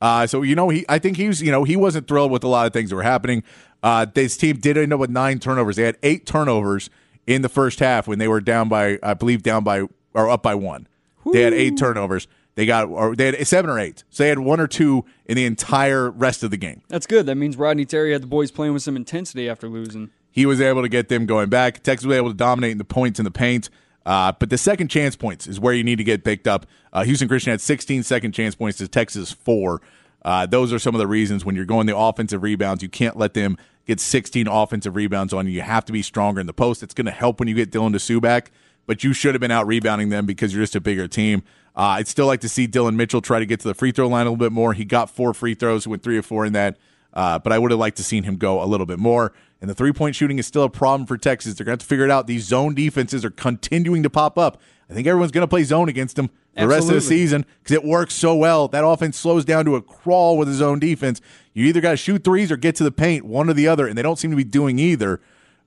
[0.00, 2.44] Uh, so you know he, I think he was, you know, he wasn't thrilled with
[2.44, 3.42] a lot of things that were happening.
[3.86, 5.76] Uh, this team did end up with nine turnovers.
[5.76, 6.90] They had eight turnovers
[7.24, 10.42] in the first half when they were down by, I believe, down by or up
[10.42, 10.88] by one.
[11.24, 11.32] Ooh.
[11.32, 12.26] They had eight turnovers.
[12.56, 14.02] They got or they had seven or eight.
[14.10, 16.82] So they had one or two in the entire rest of the game.
[16.88, 17.26] That's good.
[17.26, 20.10] That means Rodney Terry had the boys playing with some intensity after losing.
[20.32, 21.84] He was able to get them going back.
[21.84, 23.70] Texas was able to dominate in the points in the paint.
[24.04, 26.66] Uh, but the second chance points is where you need to get picked up.
[26.92, 29.80] Uh, Houston Christian had 16 second chance points to Texas four.
[30.26, 33.16] Uh, those are some of the reasons when you're going the offensive rebounds, you can't
[33.16, 35.52] let them get 16 offensive rebounds on you.
[35.52, 36.82] You have to be stronger in the post.
[36.82, 38.50] It's going to help when you get Dylan Disu back,
[38.86, 41.42] but you should have been out rebounding them because you're just a bigger team.
[41.76, 44.08] Uh, I'd still like to see Dillon Mitchell try to get to the free throw
[44.08, 44.72] line a little bit more.
[44.72, 46.78] He got four free throws, went three or four in that,
[47.12, 49.32] uh, but I would have liked to seen him go a little bit more.
[49.60, 51.54] And the three point shooting is still a problem for Texas.
[51.54, 52.26] They're going to have to figure it out.
[52.26, 54.60] These zone defenses are continuing to pop up.
[54.88, 56.76] I think everyone's going to play zone against them the Absolutely.
[56.76, 58.66] rest of the season because it works so well.
[58.68, 61.20] That offense slows down to a crawl with his zone defense.
[61.52, 63.86] You either got to shoot threes or get to the paint, one or the other,
[63.86, 65.20] and they don't seem to be doing either.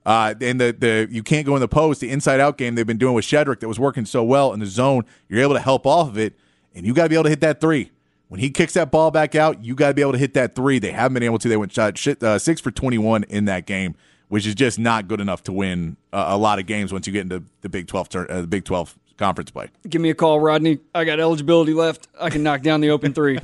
[0.04, 2.00] Uh, and the the you can't go in the post.
[2.00, 4.58] The inside out game they've been doing with Shedrick that was working so well in
[4.58, 5.04] the zone.
[5.28, 6.34] You're able to help off of it,
[6.74, 7.92] and you got to be able to hit that three.
[8.28, 10.54] When he kicks that ball back out, you got to be able to hit that
[10.54, 10.78] three.
[10.78, 11.48] They haven't been able to.
[11.48, 13.96] They went shot uh, six for 21 in that game,
[14.28, 17.12] which is just not good enough to win uh, a lot of games once you
[17.12, 19.68] get into the Big 12 turn, uh, the Big 12 conference play.
[19.88, 20.80] Give me a call, Rodney.
[20.94, 22.08] I got eligibility left.
[22.18, 23.38] I can knock down the open three.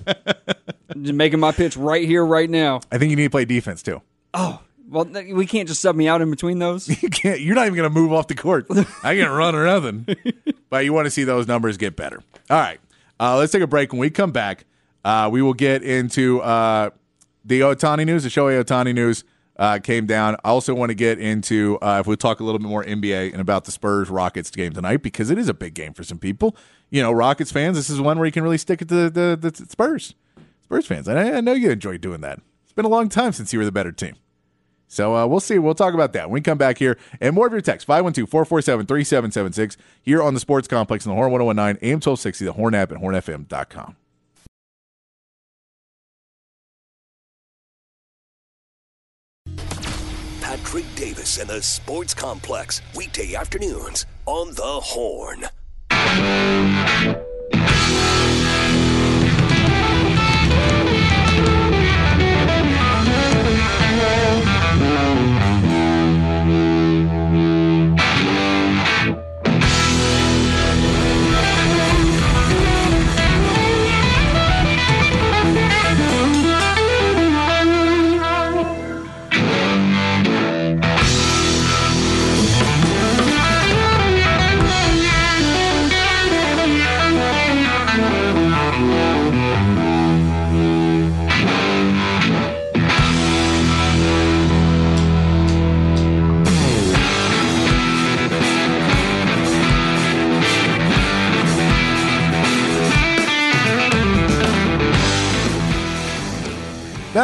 [1.03, 2.81] just making my pitch right here, right now.
[2.91, 4.01] I think you need to play defense too.
[4.35, 6.89] Oh, well, we can't just sub me out in between those.
[7.03, 7.41] you can't.
[7.41, 8.67] You're not even going to move off the court.
[9.03, 10.07] I can't run or nothing.
[10.71, 12.23] but you want to see those numbers get better.
[12.49, 12.81] All right,
[13.21, 13.93] uh, let's take a break.
[13.93, 14.65] When we come back,
[15.05, 16.91] uh, we will get into uh,
[17.45, 19.25] the Ohtani news, the Shohei Ohtani news
[19.59, 20.37] uh, came down.
[20.45, 23.33] I also want to get into uh, if we talk a little bit more NBA
[23.33, 26.19] and about the Spurs Rockets game tonight because it is a big game for some
[26.19, 26.57] people.
[26.91, 29.37] You know, Rockets fans, this is one where you can really stick it to the,
[29.41, 30.15] the, the Spurs.
[30.63, 32.41] Spurs fans, I, I know you enjoy doing that.
[32.65, 34.17] It's been a long time since you were the better team.
[34.89, 35.59] So uh, we'll see.
[35.59, 36.97] We'll talk about that when we come back here.
[37.21, 41.17] And more of your text, 512 447 3776, here on the Sports Complex in the
[41.17, 43.97] Horn 1019, AM 1260, the Horn app, and hornfm.com.
[50.77, 55.47] Patrick Davis and the Sports Complex, weekday afternoons on The Horn.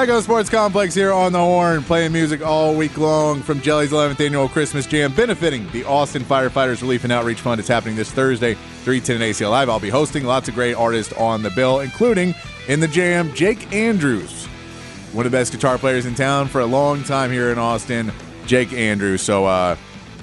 [0.02, 4.18] On Sports Complex here on the Horn, playing music all week long from Jelly's 11th
[4.18, 7.60] annual Christmas Jam, benefiting the Austin Firefighters Relief and Outreach Fund.
[7.60, 9.68] It's happening this Thursday, 310 and ACL Live.
[9.68, 12.34] I'll be hosting lots of great artists on the bill, including
[12.66, 14.46] in the jam, Jake Andrews,
[15.12, 18.10] one of the best guitar players in town for a long time here in Austin,
[18.44, 19.22] Jake Andrews.
[19.22, 19.76] So, uh,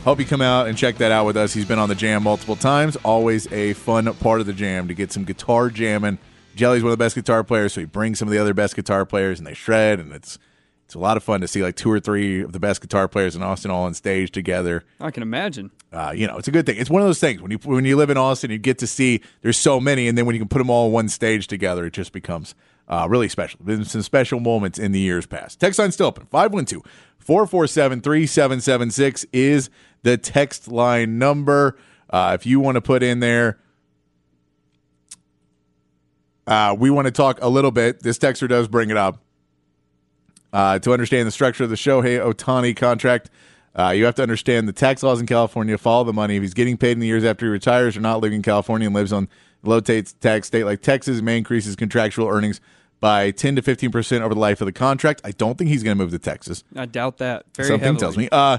[0.04, 1.54] hope you come out and check that out with us.
[1.54, 2.98] He's been on the jam multiple times.
[2.98, 6.18] Always a fun part of the jam to get some guitar jamming
[6.60, 8.76] Jelly's one of the best guitar players, so he brings some of the other best
[8.76, 10.38] guitar players and they shred, and it's
[10.84, 13.08] it's a lot of fun to see like two or three of the best guitar
[13.08, 14.84] players in Austin all on stage together.
[15.00, 15.72] I can imagine.
[15.94, 16.78] Uh, you know, it's a good thing.
[16.78, 18.88] It's one of those things when you when you live in Austin, you get to
[18.88, 21.48] see there's so many, and then when you can put them all on one stage
[21.48, 22.56] together, it just becomes
[22.90, 23.60] uh, really special.
[23.64, 25.62] Been some special moments in the years past.
[25.62, 26.84] Text line still open 512
[27.20, 29.70] 447 3776 is
[30.04, 31.78] the text line number.
[32.10, 33.60] Uh, if you want to put in there
[36.50, 38.02] uh, we want to talk a little bit.
[38.02, 39.22] This texter does bring it up.
[40.52, 43.30] Uh, to understand the structure of the Shohei Ohtani contract,
[43.76, 46.38] uh, you have to understand the tax laws in California follow the money.
[46.38, 48.88] If he's getting paid in the years after he retires or not living in California
[48.88, 49.30] and lives on
[49.62, 52.60] low tax state like Texas, may increase his contractual earnings
[53.00, 55.22] by 10 to 15 percent over the life of the contract.
[55.24, 56.64] I don't think he's going to move to Texas.
[56.76, 57.46] I doubt that.
[57.56, 58.00] Very Something heavily.
[58.00, 58.28] tells me.
[58.32, 58.58] Uh,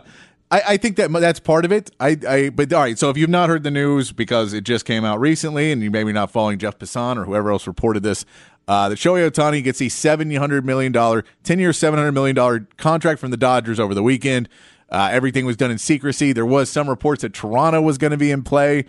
[0.50, 1.90] I, I think that that's part of it.
[2.00, 2.98] I, I, but all right.
[2.98, 5.90] So if you've not heard the news because it just came out recently, and you
[5.90, 8.24] maybe not following Jeff Passan or whoever else reported this,
[8.66, 12.36] uh, that Shohei Ohtani gets a seven hundred million dollar, ten year, seven hundred million
[12.36, 14.48] dollar contract from the Dodgers over the weekend.
[14.88, 16.32] Uh, everything was done in secrecy.
[16.32, 18.86] There was some reports that Toronto was going to be in play.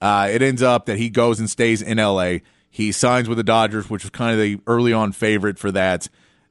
[0.00, 2.42] Uh, it ends up that he goes and stays in L.A.
[2.70, 6.08] He signs with the Dodgers, which was kind of the early on favorite for that.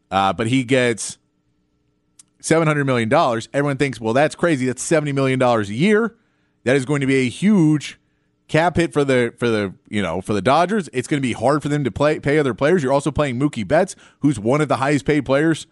[0.10, 1.18] Uh, but he gets
[2.44, 3.48] seven hundred million dollars.
[3.54, 4.66] Everyone thinks, well, that's crazy.
[4.68, 6.16] That's seventy million dollars a year.
[6.66, 7.98] That is going to be a huge
[8.50, 10.90] cap hit for the for the you know for the Dodgers.
[10.94, 12.84] It's going to be hard for them to play pay other players.
[12.84, 15.66] You're also playing Mookie Betts, who's one of the highest paid players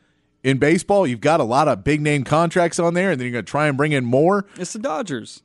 [0.43, 1.05] in baseball.
[1.05, 3.49] You've got a lot of big name contracts on there, and then you're going to
[3.51, 5.43] try and bring in more, It's the Dodgers.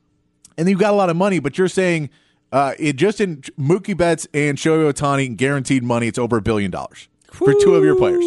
[0.57, 1.39] and then you've got a lot of money.
[1.39, 2.09] But you're saying
[2.51, 6.07] uh, it just in Mookie Betts and Shohei Ohtani guaranteed money.
[6.07, 8.25] It's over a billion dollars for two of your players,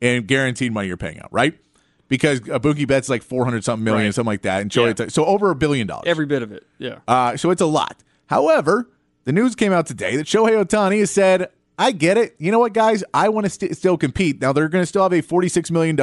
[0.00, 1.58] and guaranteed money you're paying out, right?
[2.10, 4.14] Because Mookie Betts is like four hundred something million, Right.
[4.14, 5.06] something like that, and Shohei Yeah.
[5.08, 6.04] So over a billion dollars.
[6.06, 6.66] Every bit of it.
[6.76, 6.98] Yeah.
[7.08, 8.02] Uh, so it's a lot.
[8.26, 8.90] However,
[9.24, 12.34] the news came out today that Shohei Ohtani has said, I get it.
[12.38, 13.02] You know what, guys?
[13.14, 14.40] I want to st- still compete.
[14.40, 15.98] Now, they're going to still have a $46 million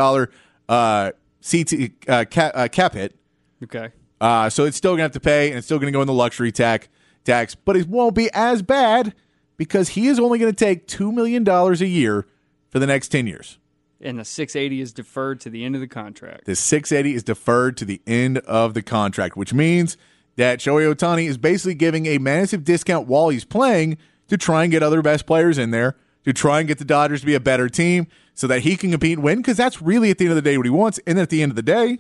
[0.70, 1.12] uh,
[1.52, 1.74] CT,
[2.08, 3.16] uh, cap, uh, cap hit.
[3.64, 3.90] Okay.
[4.20, 6.02] Uh, so it's still going to have to pay, and it's still going to go
[6.02, 6.88] in the luxury tax,
[7.26, 9.14] tax, but it won't be as bad
[9.58, 12.26] because he is only going to take $2 million a year
[12.70, 13.60] for the next 10 years.
[14.00, 16.46] And the 680 is deferred to the end of the contract.
[16.46, 19.98] The 680 is deferred to the end of the contract, which means
[20.36, 24.72] that Shohei Ohtani is basically giving a massive discount while he's playing to try and
[24.72, 27.40] get other best players in there, to try and get the Dodgers to be a
[27.40, 28.06] better team
[28.36, 30.42] so that he can compete and win, because that's really at the end of the
[30.44, 31.00] day what he wants.
[31.08, 31.98] And at the end of the day,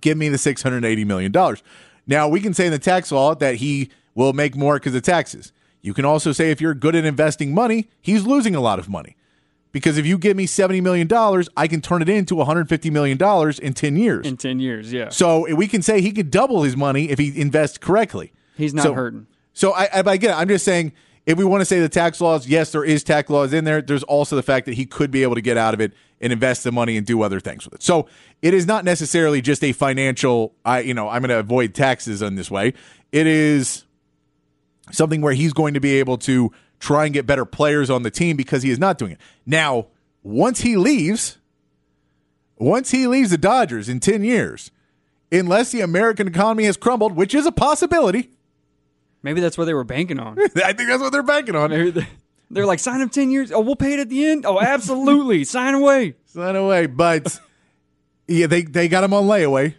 [0.00, 1.32] give me the $680 million.
[2.06, 5.02] Now, we can say in the tax law that he will make more because of
[5.02, 5.52] taxes.
[5.80, 8.88] You can also say if you're good at investing money, he's losing a lot of
[8.88, 9.16] money.
[9.74, 11.08] Because if you give me $70 million,
[11.56, 13.18] I can turn it into $150 million
[13.60, 14.24] in 10 years.
[14.24, 15.08] In 10 years, yeah.
[15.08, 18.32] so we can say he could double his money if he invests correctly.
[18.56, 19.26] He's not So- hurting.
[19.52, 20.92] So I, I again, I'm just saying,
[21.26, 23.82] if we want to say the tax laws, yes, there is tax laws in there.
[23.82, 26.32] There's also the fact that he could be able to get out of it and
[26.32, 27.82] invest the money and do other things with it.
[27.82, 28.06] So
[28.42, 30.54] it is not necessarily just a financial.
[30.64, 32.74] I, you know, I'm going to avoid taxes in this way.
[33.10, 33.84] It is
[34.92, 36.52] something where he's going to be able to
[36.84, 39.86] try and get better players on the team because he is not doing it now.
[40.22, 41.38] Once he leaves,
[42.58, 44.70] once he leaves the Dodgers in ten years,
[45.32, 48.30] unless the American economy has crumbled, which is a possibility.
[49.22, 50.38] Maybe that's what they were banking on.
[50.56, 51.70] I think that's what they're banking on.
[51.70, 52.08] Maybe they-
[52.50, 53.50] they're like, sign him 10 years.
[53.50, 54.44] Oh, we'll pay it at the end.
[54.46, 55.44] Oh, absolutely.
[55.44, 56.14] sign away.
[56.26, 57.40] Sign away, but
[58.28, 59.74] yeah, they they got him on layaway.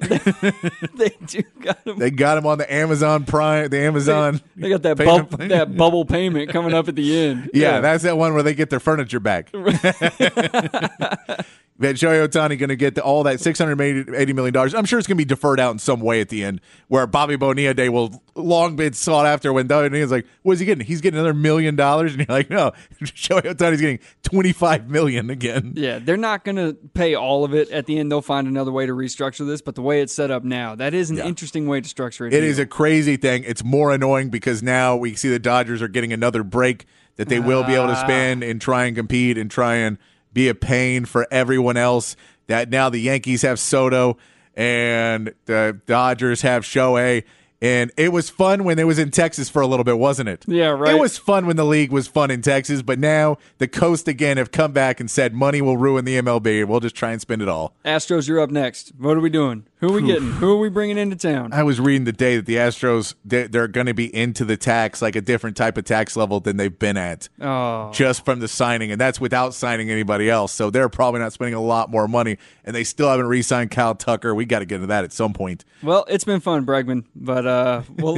[0.00, 1.98] They do got him.
[1.98, 4.40] They got him on the Amazon Prime, the Amazon.
[4.56, 5.48] They got that, payment bub- plan.
[5.48, 7.50] that bubble payment coming up at the end.
[7.58, 9.50] Yeah, that's that one where they get their furniture back.
[11.80, 13.80] That Shohei Ohtani going to get the, all that six hundred
[14.16, 14.74] eighty million dollars.
[14.74, 17.06] I'm sure it's going to be deferred out in some way at the end, where
[17.06, 19.52] Bobby Bonilla Day will long been sought after.
[19.52, 20.84] When Bonilla like, "What's he getting?
[20.84, 25.30] He's getting another million dollars," and you're like, "No, Shohei Ohtani's getting twenty five million
[25.30, 27.70] again." Yeah, they're not going to pay all of it.
[27.70, 29.62] At the end, they'll find another way to restructure this.
[29.62, 31.26] But the way it's set up now, that is an Yeah.
[31.26, 32.34] interesting way to structure it.
[32.34, 33.44] It is a crazy thing.
[33.46, 37.38] It's more annoying because now we see the Dodgers are getting another break that they
[37.38, 38.02] will be able to Ah.
[38.02, 39.96] spend and try and compete and try and
[40.32, 42.16] be a pain for everyone else.
[42.46, 44.16] That now the Yankees have Soto
[44.56, 47.24] and the Dodgers have Shohei.
[47.60, 50.44] And it was fun when it was in Texas for a little bit, wasn't it?
[50.46, 50.94] Yeah, right.
[50.94, 54.36] It was fun when the league was fun in Texas, but now the coast again
[54.36, 56.64] have come back and said money will ruin the MLB.
[56.64, 57.74] We'll just try and spend it all.
[57.84, 58.92] Astros, you're up next.
[58.96, 59.66] What are we doing?
[59.80, 60.32] Who are we getting?
[60.32, 61.52] Who are we bringing into town?
[61.52, 64.56] I was reading the day that the Astros they- they're going to be into the
[64.56, 68.40] tax like a different type of tax level than they've been at Oh, just from
[68.40, 70.52] the signing, and that's without signing anybody else.
[70.52, 73.94] So they're probably not spending a lot more money, and they still haven't re-signed Kyle
[73.94, 74.34] Tucker.
[74.34, 75.64] We got to get into that at some point.
[75.82, 77.04] well, it's been fun, Bregman.
[77.14, 78.16] But uh, well,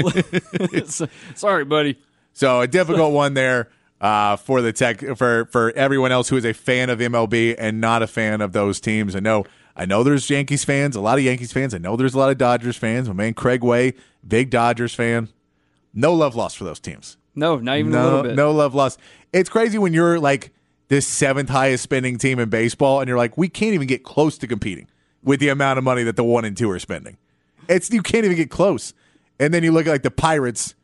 [1.35, 1.99] sorry, buddy.
[2.33, 3.69] So a difficult one there
[4.01, 7.81] uh, for the tech for for everyone else who is a fan of MLB and
[7.81, 9.15] not a fan of those teams.
[9.15, 9.45] I know
[9.81, 11.73] I know there's Yankees fans, a lot of Yankees fans.
[11.73, 13.09] I know there's a lot of Dodgers fans.
[13.09, 13.95] My man Craig Way,
[14.29, 15.31] big Dodgers fan.
[15.95, 17.17] No love lost for those teams.
[17.35, 18.35] No, not even a little bit.
[18.35, 19.01] no love lost.
[19.33, 20.53] It's crazy when you're like
[20.89, 24.37] this seventh highest spending team in baseball, and you're like, we can't even get close
[24.37, 24.87] to competing
[25.25, 27.17] with the amount of money that the one and two are spending.
[27.67, 28.93] It's you can't even get close.
[29.39, 30.75] And then you look at like the Pirates,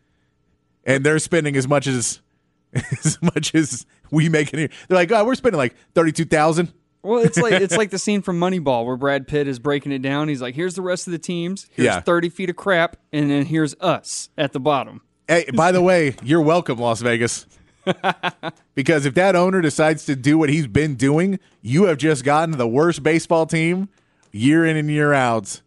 [0.84, 2.22] and they're spending as much as
[2.72, 4.70] as much as we make in here.
[4.88, 6.72] They're like, oh, we're spending like thirty two thousand.
[7.02, 10.02] Well, it's like it's like the scene from Moneyball where Brad Pitt is breaking it
[10.02, 10.28] down.
[10.28, 11.66] He's like, "Here's the rest of the teams.
[11.72, 12.00] Here's Yeah.
[12.00, 16.14] 30 feet of crap, and then here's us at the bottom." Hey, by the way,
[16.22, 17.46] you're welcome, Las Vegas.
[18.74, 22.56] because if that owner decides to do what he's been doing, you have just gotten
[22.58, 23.88] the worst baseball team
[24.32, 25.60] year in and year out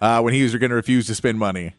[0.00, 1.74] uh, when he was going to refuse to spend money.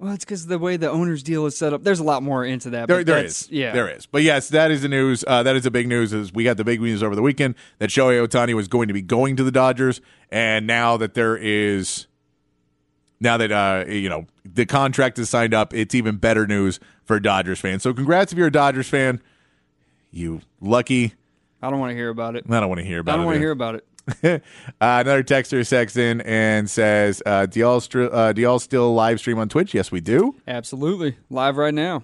[0.00, 1.82] Well, it's because the way the owner's deal is set up.
[1.82, 2.88] There's a lot more into that.
[2.88, 3.28] There, but there.
[3.50, 3.72] Yeah.
[3.72, 4.06] There is.
[4.06, 5.24] But yes, that is the news.
[5.26, 6.14] Uh, that is the big news.
[6.14, 8.94] Is we got the big news over the weekend that Shohei Ohtani was going to
[8.94, 12.06] be going to the Dodgers, and now that there is,
[13.20, 17.20] now that uh, you know the contract is signed up, it's even better news for
[17.20, 17.82] Dodgers fans.
[17.82, 19.20] So congrats if you're a Dodgers fan.
[20.10, 21.12] You lucky.
[21.62, 22.46] I don't want to hear about it.
[22.48, 23.14] I don't want to hear about it.
[23.14, 23.86] I don't want to hear about it.
[24.22, 24.38] uh,
[24.80, 29.38] another texter texts in and says, uh, do, y'all uh, "Do y'all still live stream
[29.38, 30.36] on Twitch?" Yes, we do.
[30.46, 31.16] Absolutely.
[31.28, 32.02] Live right now.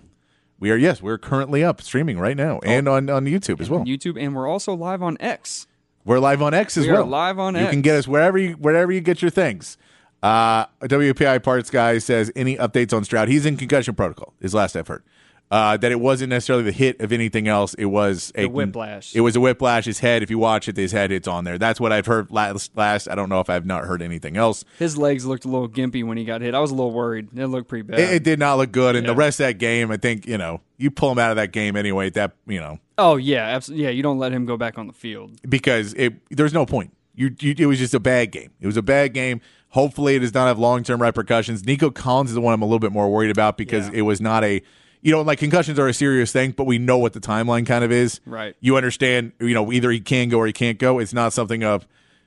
[0.59, 0.77] We are.
[0.77, 3.85] Yes, we're currently up streaming right now, and on on YouTube as well.
[3.85, 5.67] YouTube, and we're also live on X.
[6.05, 7.05] We're live on X as We well.
[7.07, 7.71] live on you X.
[7.73, 9.77] can get us wherever you wherever you get your things.
[10.23, 13.29] Uh, WPI parts guy says any updates on Stroud?
[13.29, 14.33] He's in concussion protocol.
[14.41, 15.03] Is last I've heard.
[15.49, 17.73] Uh, that it wasn't necessarily the hit of anything else.
[17.75, 19.15] It was a The whiplash.
[19.15, 19.85] It was a whiplash.
[19.85, 20.25] His head.
[20.25, 21.57] If you watch it, his head hits on there.
[21.57, 22.77] That's what I've heard last.
[22.77, 24.65] Last, I don't know if I've not heard anything else.
[24.81, 26.53] His legs looked a little gimpy when he got hit.
[26.55, 27.29] I was a little worried.
[27.39, 28.01] It looked pretty bad.
[28.01, 28.97] It, it did not look good.
[28.97, 31.37] And the rest of that game, I think you know, you pull him out of
[31.37, 32.11] that game anyway.
[32.11, 33.85] That you know, oh yeah, absolutely.
[33.85, 35.31] Yeah, you don't let him go back on the field.
[35.49, 36.93] because it there's no point.
[37.15, 38.51] You, you it was just a bad game.
[38.61, 39.41] It was a bad game.
[39.69, 41.65] Hopefully, it does not have long term repercussions.
[41.65, 43.99] Nico Collins is the one I'm a little bit more worried about because Yeah.
[43.99, 44.61] it was not a
[45.03, 47.85] you know like concussions are a serious thing, but we know what the timeline kind
[47.85, 48.21] of is.
[48.27, 48.55] Right.
[48.61, 49.33] You understand?
[49.41, 50.99] You know either he can go or he can't go.
[50.99, 51.87] It's not something of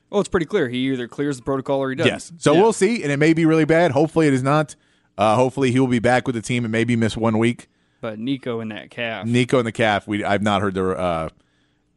[0.09, 0.69] Well, it's pretty clear.
[0.69, 2.11] He either clears the protocol or he doesn't.
[2.11, 2.31] yes.
[2.37, 2.61] So Yeah.
[2.61, 3.91] we'll see, and it may be really bad.
[3.91, 4.75] Hopefully, it is not.
[5.17, 7.67] Uh, hopefully, he will be back with the team and maybe miss one week.
[8.01, 9.25] But Nico and that calf.
[9.27, 10.07] Nico and the calf.
[10.07, 11.29] We I've not heard the uh,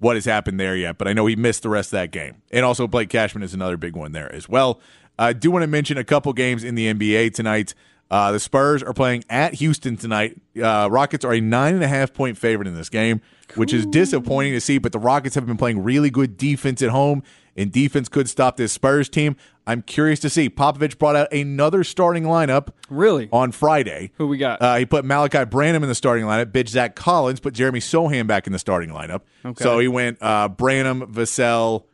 [0.00, 2.42] what has happened there yet, but I know he missed the rest of that game.
[2.50, 4.80] And also Blake Cashman is another big one there as well.
[5.16, 7.74] I do want to mention a couple games in the NBA tonight.
[8.12, 10.38] Uh, the Spurs are playing at Houston tonight.
[10.62, 13.22] Uh, Rockets are a nine and a half point favorite in this game,
[13.54, 14.76] which is disappointing to see.
[14.76, 17.22] But the Rockets have been playing really good defense at home,
[17.56, 19.34] and defense could stop this Spurs team.
[19.66, 20.50] I'm curious to see.
[20.50, 23.30] Popovich brought out another starting lineup Really?
[23.32, 24.10] on Friday.
[24.18, 24.60] Who we got?
[24.60, 26.46] Uh, he put Malachi Branham in the starting lineup.
[26.52, 29.22] Bitch Zach Collins put Jeremy Sochan back in the starting lineup.
[29.42, 29.62] Okay.
[29.64, 31.84] So he went uh, Branham, Vassell,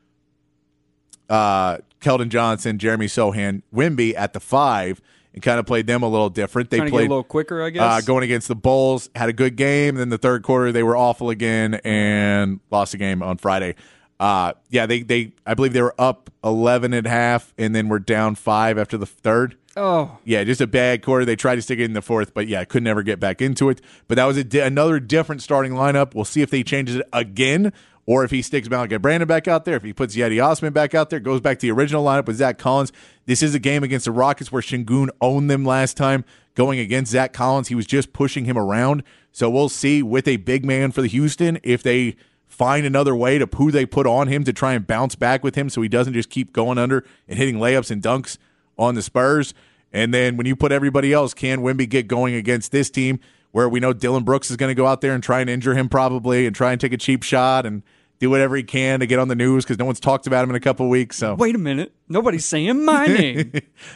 [1.28, 5.00] uh, Keldon Johnson, Jeremy Sochan, Wemby at the five,
[5.38, 6.68] and kind of played them a little different.
[6.68, 7.82] They played a little quicker, I guess.
[7.82, 9.94] uh, going against the Bulls, had a good game.
[9.94, 13.76] Then the third quarter, they were awful again and lost the game on Friday.
[14.18, 18.00] Uh, yeah, they, they I believe they were up 11 at half and then were
[18.00, 19.56] down five after the third.
[19.76, 21.24] oh, Yeah, just a bad quarter.
[21.24, 23.68] They tried to stick it in the fourth, but yeah, could never get back into
[23.70, 23.80] it.
[24.08, 26.16] But that was a di- another different starting lineup.
[26.16, 27.72] We'll see if they changes it again,
[28.08, 30.94] or if he sticks Malachi Branham back out there, if he puts Cedi Osman back
[30.94, 32.90] out there, goes back to the original lineup with Zach Collins.
[33.26, 36.24] This is a game against the Rockets where Sengun owned them last time.
[36.54, 39.02] Going against Zach Collins, he was just pushing him around.
[39.30, 42.16] So we'll see with a big man for the Houston if they
[42.46, 45.54] find another way to who they put on him to try and bounce back with
[45.54, 48.38] him so he doesn't just keep going under and hitting layups and dunks
[48.78, 49.52] on the Spurs.
[49.92, 53.20] And then when you put everybody else, can Wemby get going against this team
[53.52, 55.74] where we know Dillon Brooks is going to go out there and try and injure
[55.74, 57.82] him probably and try and take a cheap shot and
[58.18, 60.50] do whatever he can to get on the news because no one's talked about him
[60.50, 61.16] in a couple of weeks.
[61.16, 61.92] So wait a minute.
[62.08, 63.52] Nobody's saying my name.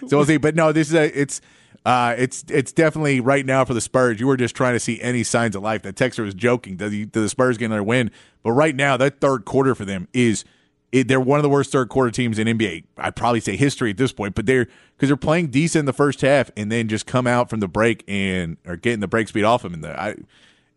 [0.06, 0.36] so we'll see.
[0.36, 1.40] But no, this is a it's
[1.84, 4.20] uh it's it's definitely right now for the Spurs.
[4.20, 5.82] You were just trying to see any signs of life.
[5.82, 6.76] That Texter was joking.
[6.76, 8.10] Did the Spurs get another win?
[8.44, 10.44] But right now, that third quarter for them is
[10.92, 12.84] it, they're one of the worst third quarter teams in NBA.
[12.98, 14.34] I'd probably say history at this point.
[14.34, 17.50] But they're because they're playing decent in the first half and then just come out
[17.50, 19.74] from the break and are getting the break speed off them.
[19.74, 20.16] And the I,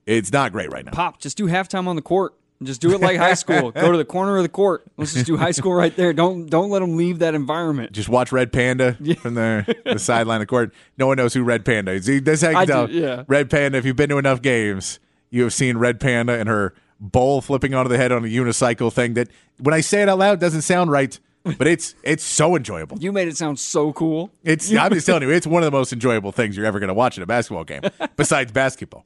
[0.06, 0.92] it's not great right now.
[0.92, 2.34] Pop, just do halftime on the court.
[2.64, 3.72] Just do it like high school.
[3.72, 4.86] Go to the corner of the court.
[4.96, 6.14] Let's just do high school right there.
[6.14, 7.92] Don't don't let them leave that environment.
[7.92, 10.74] Just watch Red Panda from the, the sideline of court.
[10.98, 12.06] No one knows who Red Panda is.
[12.24, 13.24] That's how you do, yeah.
[13.28, 15.00] Red Panda, if you've been to enough games,
[15.30, 18.92] you have seen Red Panda and her bowl flipping onto the head on a unicycle
[18.92, 19.30] thing that
[19.60, 21.18] when I say it out loud doesn't sound right,
[21.58, 22.98] but it's it's so enjoyable.
[23.00, 24.32] You made it sound so cool.
[24.44, 26.88] It's I'm just telling you, it's one of the most enjoyable things you're ever going
[26.88, 27.82] to watch in a basketball game,
[28.16, 29.06] besides basketball.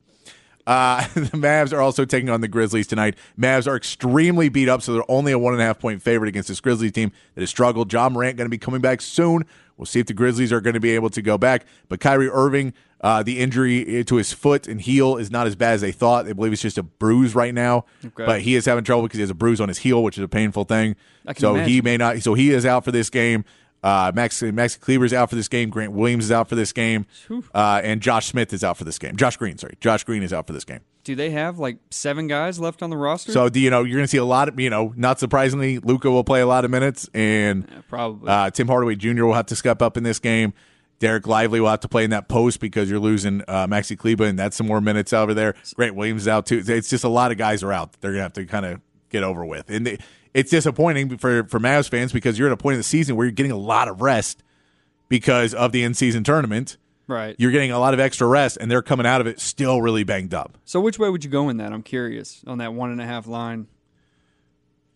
[0.70, 3.18] Uh, the Mavs are also taking on the Grizzlies tonight.
[3.38, 6.28] Mavs are extremely beat up, so they're only a one and a half point favorite
[6.30, 7.92] against this Grizzlies team that has struggled.
[7.92, 9.46] Ja Morant going to be coming back soon.
[9.78, 11.66] We'll see if the Grizzlies are going to be able to go back.
[11.88, 15.74] But Kyrie Irving, uh, the injury to his foot and heel is not as bad
[15.76, 16.26] as they thought.
[16.26, 18.26] They believe it's just a bruise right now, Okay.
[18.26, 20.24] but he is having trouble because he has a bruise on his heel, which is
[20.24, 20.98] a painful thing.
[21.38, 22.20] So he may not.
[22.22, 23.46] So he is out for this game.
[23.82, 25.70] Uh, Max Max Kleber is out for this game.
[25.70, 27.06] Grant Williams is out for this game,
[27.54, 29.16] uh, and Josh Smith is out for this game.
[29.16, 30.82] Josh Green, sorry, Josh Green is out for this game.
[31.06, 33.32] Do they have like seven guys left on the roster?
[33.32, 35.80] So do you know you're going to see a lot of you know not surprisingly
[35.80, 38.30] Luka will play a lot of minutes and Yeah, probably.
[38.30, 39.24] uh, Tim Hardaway Jr.
[39.26, 40.54] will have to step up in this game.
[41.00, 44.26] Dereck Lively will have to play in that post because you're losing uh, Maxi Kleber,
[44.26, 45.56] and that's some more minutes over there.
[45.76, 46.62] Grant Williams is out too.
[46.68, 47.94] It's just a lot of guys are out.
[48.02, 49.98] They're gonna have to kind of get over with, and they,
[50.34, 53.26] it's disappointing for for Mavs fans because you're at a point in the season where
[53.26, 54.44] you're getting a lot of rest
[55.08, 56.78] because of the in season tournament.
[57.08, 57.36] Right.
[57.40, 60.04] You're getting a lot of extra rest, and they're coming out of it still really
[60.04, 60.60] banged up.
[60.64, 61.74] So which way would you go in that?
[61.74, 63.68] I'm curious on that one and a half line.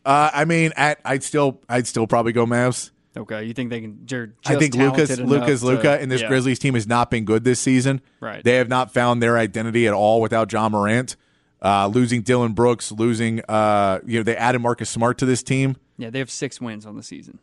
[0.05, 2.91] Uh, I mean, at I'd still I'd still probably go Mavs.
[3.15, 4.05] Okay, you think they can?
[4.45, 6.27] I think Lucas Lucas to- Luka and this yeah.
[6.27, 8.01] Grizzlies team has not been good this season.
[8.19, 8.43] Right.
[8.43, 11.15] They have not found their identity at all without Ja Morant.
[11.63, 15.77] Uh, losing Dillon Brooks, losing uh, you know they added Marcus Smart to this team,
[15.97, 17.39] Yeah, they have six wins on the season.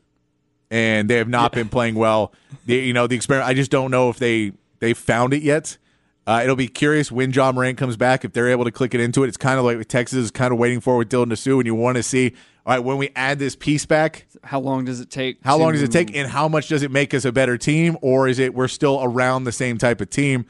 [0.70, 2.32] and they have not been playing well.
[2.66, 3.48] You know the experiment.
[3.48, 5.78] I just don't know if they they found it yet.
[6.26, 9.00] Uh, it'll be curious when Ja Morant comes back if they're able to click it
[9.00, 9.28] into it.
[9.28, 11.74] It's kind of like Texas is kind of waiting for with Dylan Disu, and you
[11.74, 12.34] want to see
[12.66, 14.26] all right when we add this piece back.
[14.44, 15.38] How long does it take?
[15.42, 17.96] How long does it take, and how much does it make us a better team,
[18.02, 20.44] or is it we're still around the same type of team?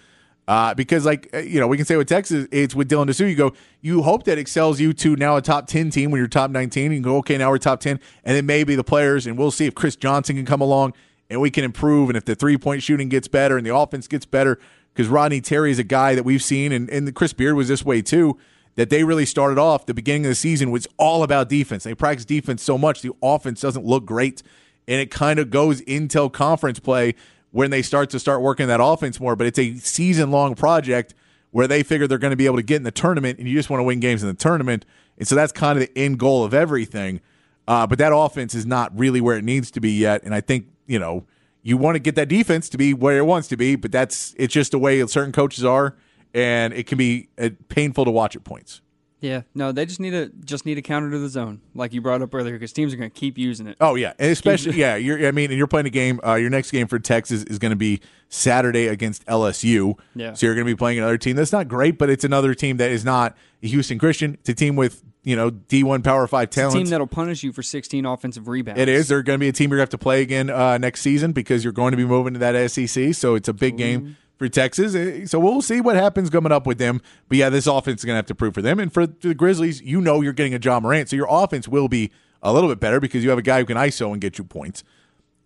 [0.50, 3.30] Uh, because, like uh, you know, we can say with Texas, it's with Dylan Disu.
[3.30, 6.26] You go, you hope that excels you to now a top ten team when you're
[6.26, 6.90] top nineteen.
[6.90, 9.66] You go, okay, now we're top ten, and then maybe the players, and we'll see
[9.66, 10.94] if Chris Johnson can come along
[11.30, 14.08] and we can improve, and if the three point shooting gets better and the offense
[14.08, 14.58] gets better.
[14.92, 17.84] Because Rodney Terry is a guy that we've seen, and, and Chris Beard was this
[17.84, 18.36] way too.
[18.74, 21.84] That they really started off the beginning of the season was all about defense.
[21.84, 24.42] They practice defense so much, the offense doesn't look great
[24.90, 27.14] and it kind of goes until conference play
[27.52, 29.36] when they start to start working that offense more.
[29.36, 31.14] But it's a season long project
[31.50, 33.54] where they figure they're going to be able to get in the tournament, and you
[33.54, 34.84] just want to win games in the tournament.
[35.18, 37.20] And so that's kind of the end goal of everything.
[37.66, 40.22] Uh, but that offense is not really where it needs to be yet.
[40.22, 41.26] And I think you know
[41.62, 44.34] you want to get that defense to be where it wants to be, but that's
[44.38, 45.96] it's just the way certain coaches are,
[46.34, 48.80] and it can be uh, painful to watch at points.
[49.20, 52.00] Yeah, no, they just need a just need a counter to the zone, like you
[52.00, 53.76] brought up earlier, because teams are going to keep using it.
[53.80, 54.96] Oh yeah, and especially yeah.
[54.96, 56.20] You're I mean, and you're playing a game.
[56.24, 58.00] Uh, your next game for Texas is going to be
[58.30, 59.98] Saturday against LSU.
[60.14, 60.32] Yeah.
[60.32, 62.78] So you're going to be playing another team that's not great, but it's another team
[62.78, 64.34] that is not a Houston Christian.
[64.40, 66.76] It's a team with you know D1 Power Five talent.
[66.76, 68.80] Team that'll punish you for 16 offensive rebounds.
[68.80, 69.08] It is.
[69.08, 71.02] They're going to be a team you're going to have to play again uh, next
[71.02, 73.14] season because you're going to be moving to that SEC.
[73.14, 74.94] So it's a big game for Texas.
[74.94, 77.02] Eh, So we'll see what happens coming up with them.
[77.28, 78.80] But yeah, this offense is going to have to prove for them.
[78.80, 81.88] And for the Grizzlies, you know you're getting a Ja Morant, so your offense will
[81.88, 82.10] be
[82.42, 84.44] a little bit better because you have a guy who can ISO and get you
[84.44, 84.82] points.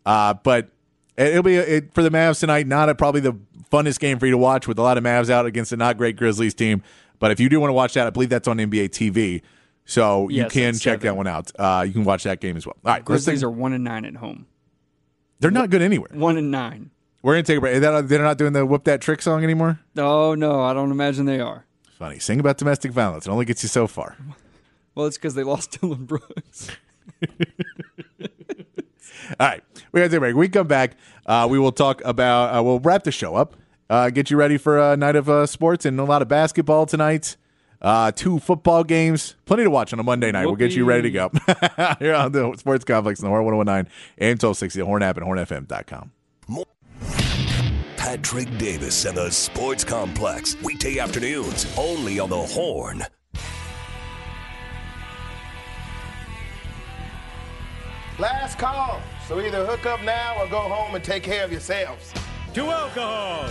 [0.06, 0.68] Uh, but
[1.16, 2.68] it'll be it, for the Mavs tonight.
[2.68, 3.32] Not a, probably the
[3.72, 5.98] funnest game for you to watch with a lot of Mavs out against a not
[5.98, 6.80] great Grizzlies team.
[7.18, 9.42] But if you do want to watch that, I believe that's on NBA TV.
[9.86, 11.50] So you Yes, can check that one out.
[11.58, 12.76] Uh, you can watch that game as well.
[12.84, 14.46] All right, Grizzlies are one and nine at home.
[15.40, 16.10] they're not good anywhere.
[16.12, 16.90] One and nine.
[17.24, 17.80] We're gonna take a break.
[17.80, 19.80] That- They're not doing the whoop that trick song anymore.
[19.96, 21.64] Oh no, I don't imagine they are.
[21.98, 22.18] Funny.
[22.18, 23.26] Sing about domestic violence.
[23.26, 24.16] It only gets you so far.
[24.96, 26.70] Well, it's because they lost Dillon Brooks.
[29.40, 29.60] All right,
[29.90, 30.34] we got to take a break.
[30.36, 30.96] When we come back.
[31.26, 32.56] Uh, we will talk about.
[32.56, 33.56] Uh, we'll wrap the show up.
[33.90, 36.86] Uh, get you ready for a night of uh, sports and a lot of basketball
[36.86, 37.36] tonight.
[37.82, 40.46] Uh, two football games, plenty to watch on a Monday night.
[40.46, 41.30] We'll get you ready to go
[41.98, 45.26] here on the Sports Complex in the Horn 1019 AM 1260, the Horn app, and
[45.26, 46.12] hornfm.com.
[48.04, 50.60] Patrick Davis and the Sports Complex.
[50.62, 53.02] Weekday afternoons, only on the Horn.
[58.18, 59.00] Last call.
[59.26, 62.12] So either hook up now or go home and take care of yourselves.
[62.52, 63.48] to alcohol,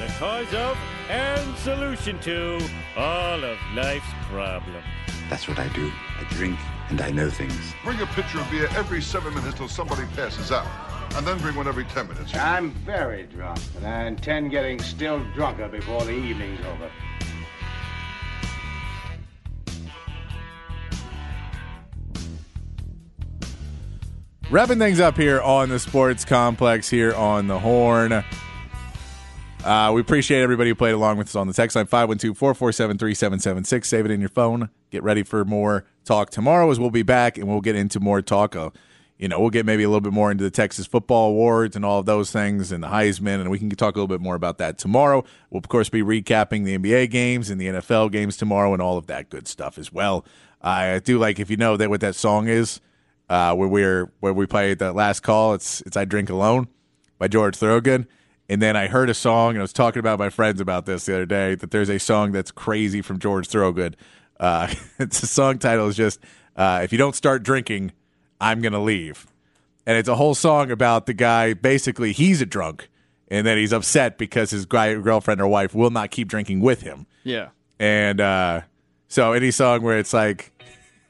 [0.00, 0.78] the cause of
[1.10, 2.58] and solution to
[2.96, 4.82] all of life's problems.
[5.28, 5.92] That's what I do.
[6.18, 6.58] I drink
[6.90, 7.74] and I know things.
[7.84, 10.66] Bring a pitcher of beer every seven minutes till somebody passes out.
[11.14, 12.34] And then bring one every ten minutes.
[12.36, 16.90] I'm very drunk, and I intend getting still drunker before the evening's over.
[24.50, 28.24] Wrapping things up here on the Sports Complex here on the Horn.
[29.64, 32.98] Uh, we appreciate everybody who played along with us on the text line 512 447
[32.98, 33.88] 3776.
[33.88, 34.70] Save it in your phone.
[34.90, 38.20] Get ready for more talk tomorrow as we'll be back and we'll get into more
[38.20, 38.56] talk.
[38.56, 38.70] Uh,
[39.16, 41.84] you know, we'll get maybe a little bit more into the Texas football awards and
[41.84, 44.34] all of those things and the Heisman, and we can talk a little bit more
[44.34, 45.24] about that tomorrow.
[45.50, 48.98] We'll, of course, be recapping the NBA games and the NFL games tomorrow and all
[48.98, 50.24] of that good stuff as well.
[50.62, 52.80] I do like, if you know that what that song is,
[53.28, 55.54] uh, where we're where we played the last call.
[55.54, 56.66] It's it's I Drink Alone
[57.18, 58.08] by George Thorogood.
[58.48, 61.06] And then I heard a song, and I was talking about my friends about this
[61.06, 61.54] the other day.
[61.54, 63.96] That there's a song that's crazy from George Thorogood.
[64.40, 66.18] Uh, it's a song title is just
[66.56, 67.92] uh, "If you don't start drinking,
[68.40, 69.26] I'm gonna leave,"
[69.86, 71.54] and it's a whole song about the guy.
[71.54, 72.88] Basically, he's a drunk,
[73.28, 76.82] and then he's upset because his guy, girlfriend or wife will not keep drinking with
[76.82, 77.06] him.
[77.22, 77.50] Yeah.
[77.78, 78.62] And uh,
[79.08, 80.52] so any song where it's like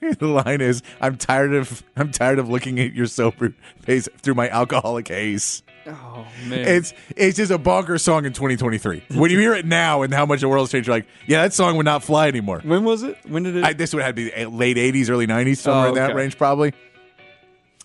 [0.18, 4.34] the line is I'm tired of I'm tired of looking at your sober face through
[4.34, 5.62] my alcoholic haze.
[5.86, 9.04] Oh man, It's it's just a bonkers song in 2023.
[9.14, 11.52] When you hear it now and how much the world's changed, you're like, yeah, that
[11.54, 12.60] song would not fly anymore.
[12.64, 13.16] when was it?
[13.26, 13.64] When did it?
[13.64, 16.36] I, this would have to be late 80s, early 90s, somewhere Oh, in that range,
[16.36, 16.72] probably.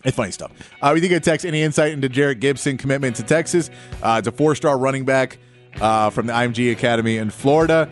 [0.04, 0.52] It's funny stuff.
[0.80, 3.70] Uh, we think it text any insight into Jerrick Gibson commitment to Texas.
[4.02, 5.38] Uh, it's a four star running back
[5.80, 7.88] uh, from the IMG Academy in Florida.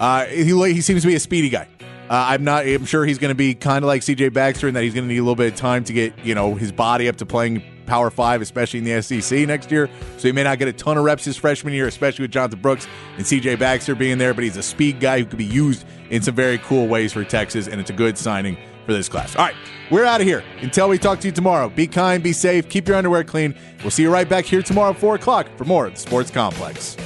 [0.00, 1.68] Uh, he, he seems to be a speedy guy.
[2.08, 2.66] Uh, I'm not.
[2.66, 5.06] I'm sure he's going to be kind of like CJ Baxter in that he's going
[5.06, 7.26] to need a little bit of time to get you know his body up to
[7.26, 9.88] playing Power Five, especially in the SEC next year.
[10.16, 12.60] So he may not get a ton of reps his freshman year, especially with Jonathan
[12.60, 14.34] Brooks and CJ Baxter being there.
[14.34, 17.24] But he's a speed guy who could be used in some very cool ways for
[17.24, 18.56] Texas, and it's a good signing
[18.86, 19.36] for this class.
[19.36, 19.54] All right,
[19.90, 20.42] we're out of here.
[20.60, 23.54] Until we talk to you tomorrow, be kind, be safe, keep your underwear clean.
[23.82, 26.30] We'll see you right back here tomorrow at 4 o'clock for more of the Sports
[26.30, 26.96] Complex.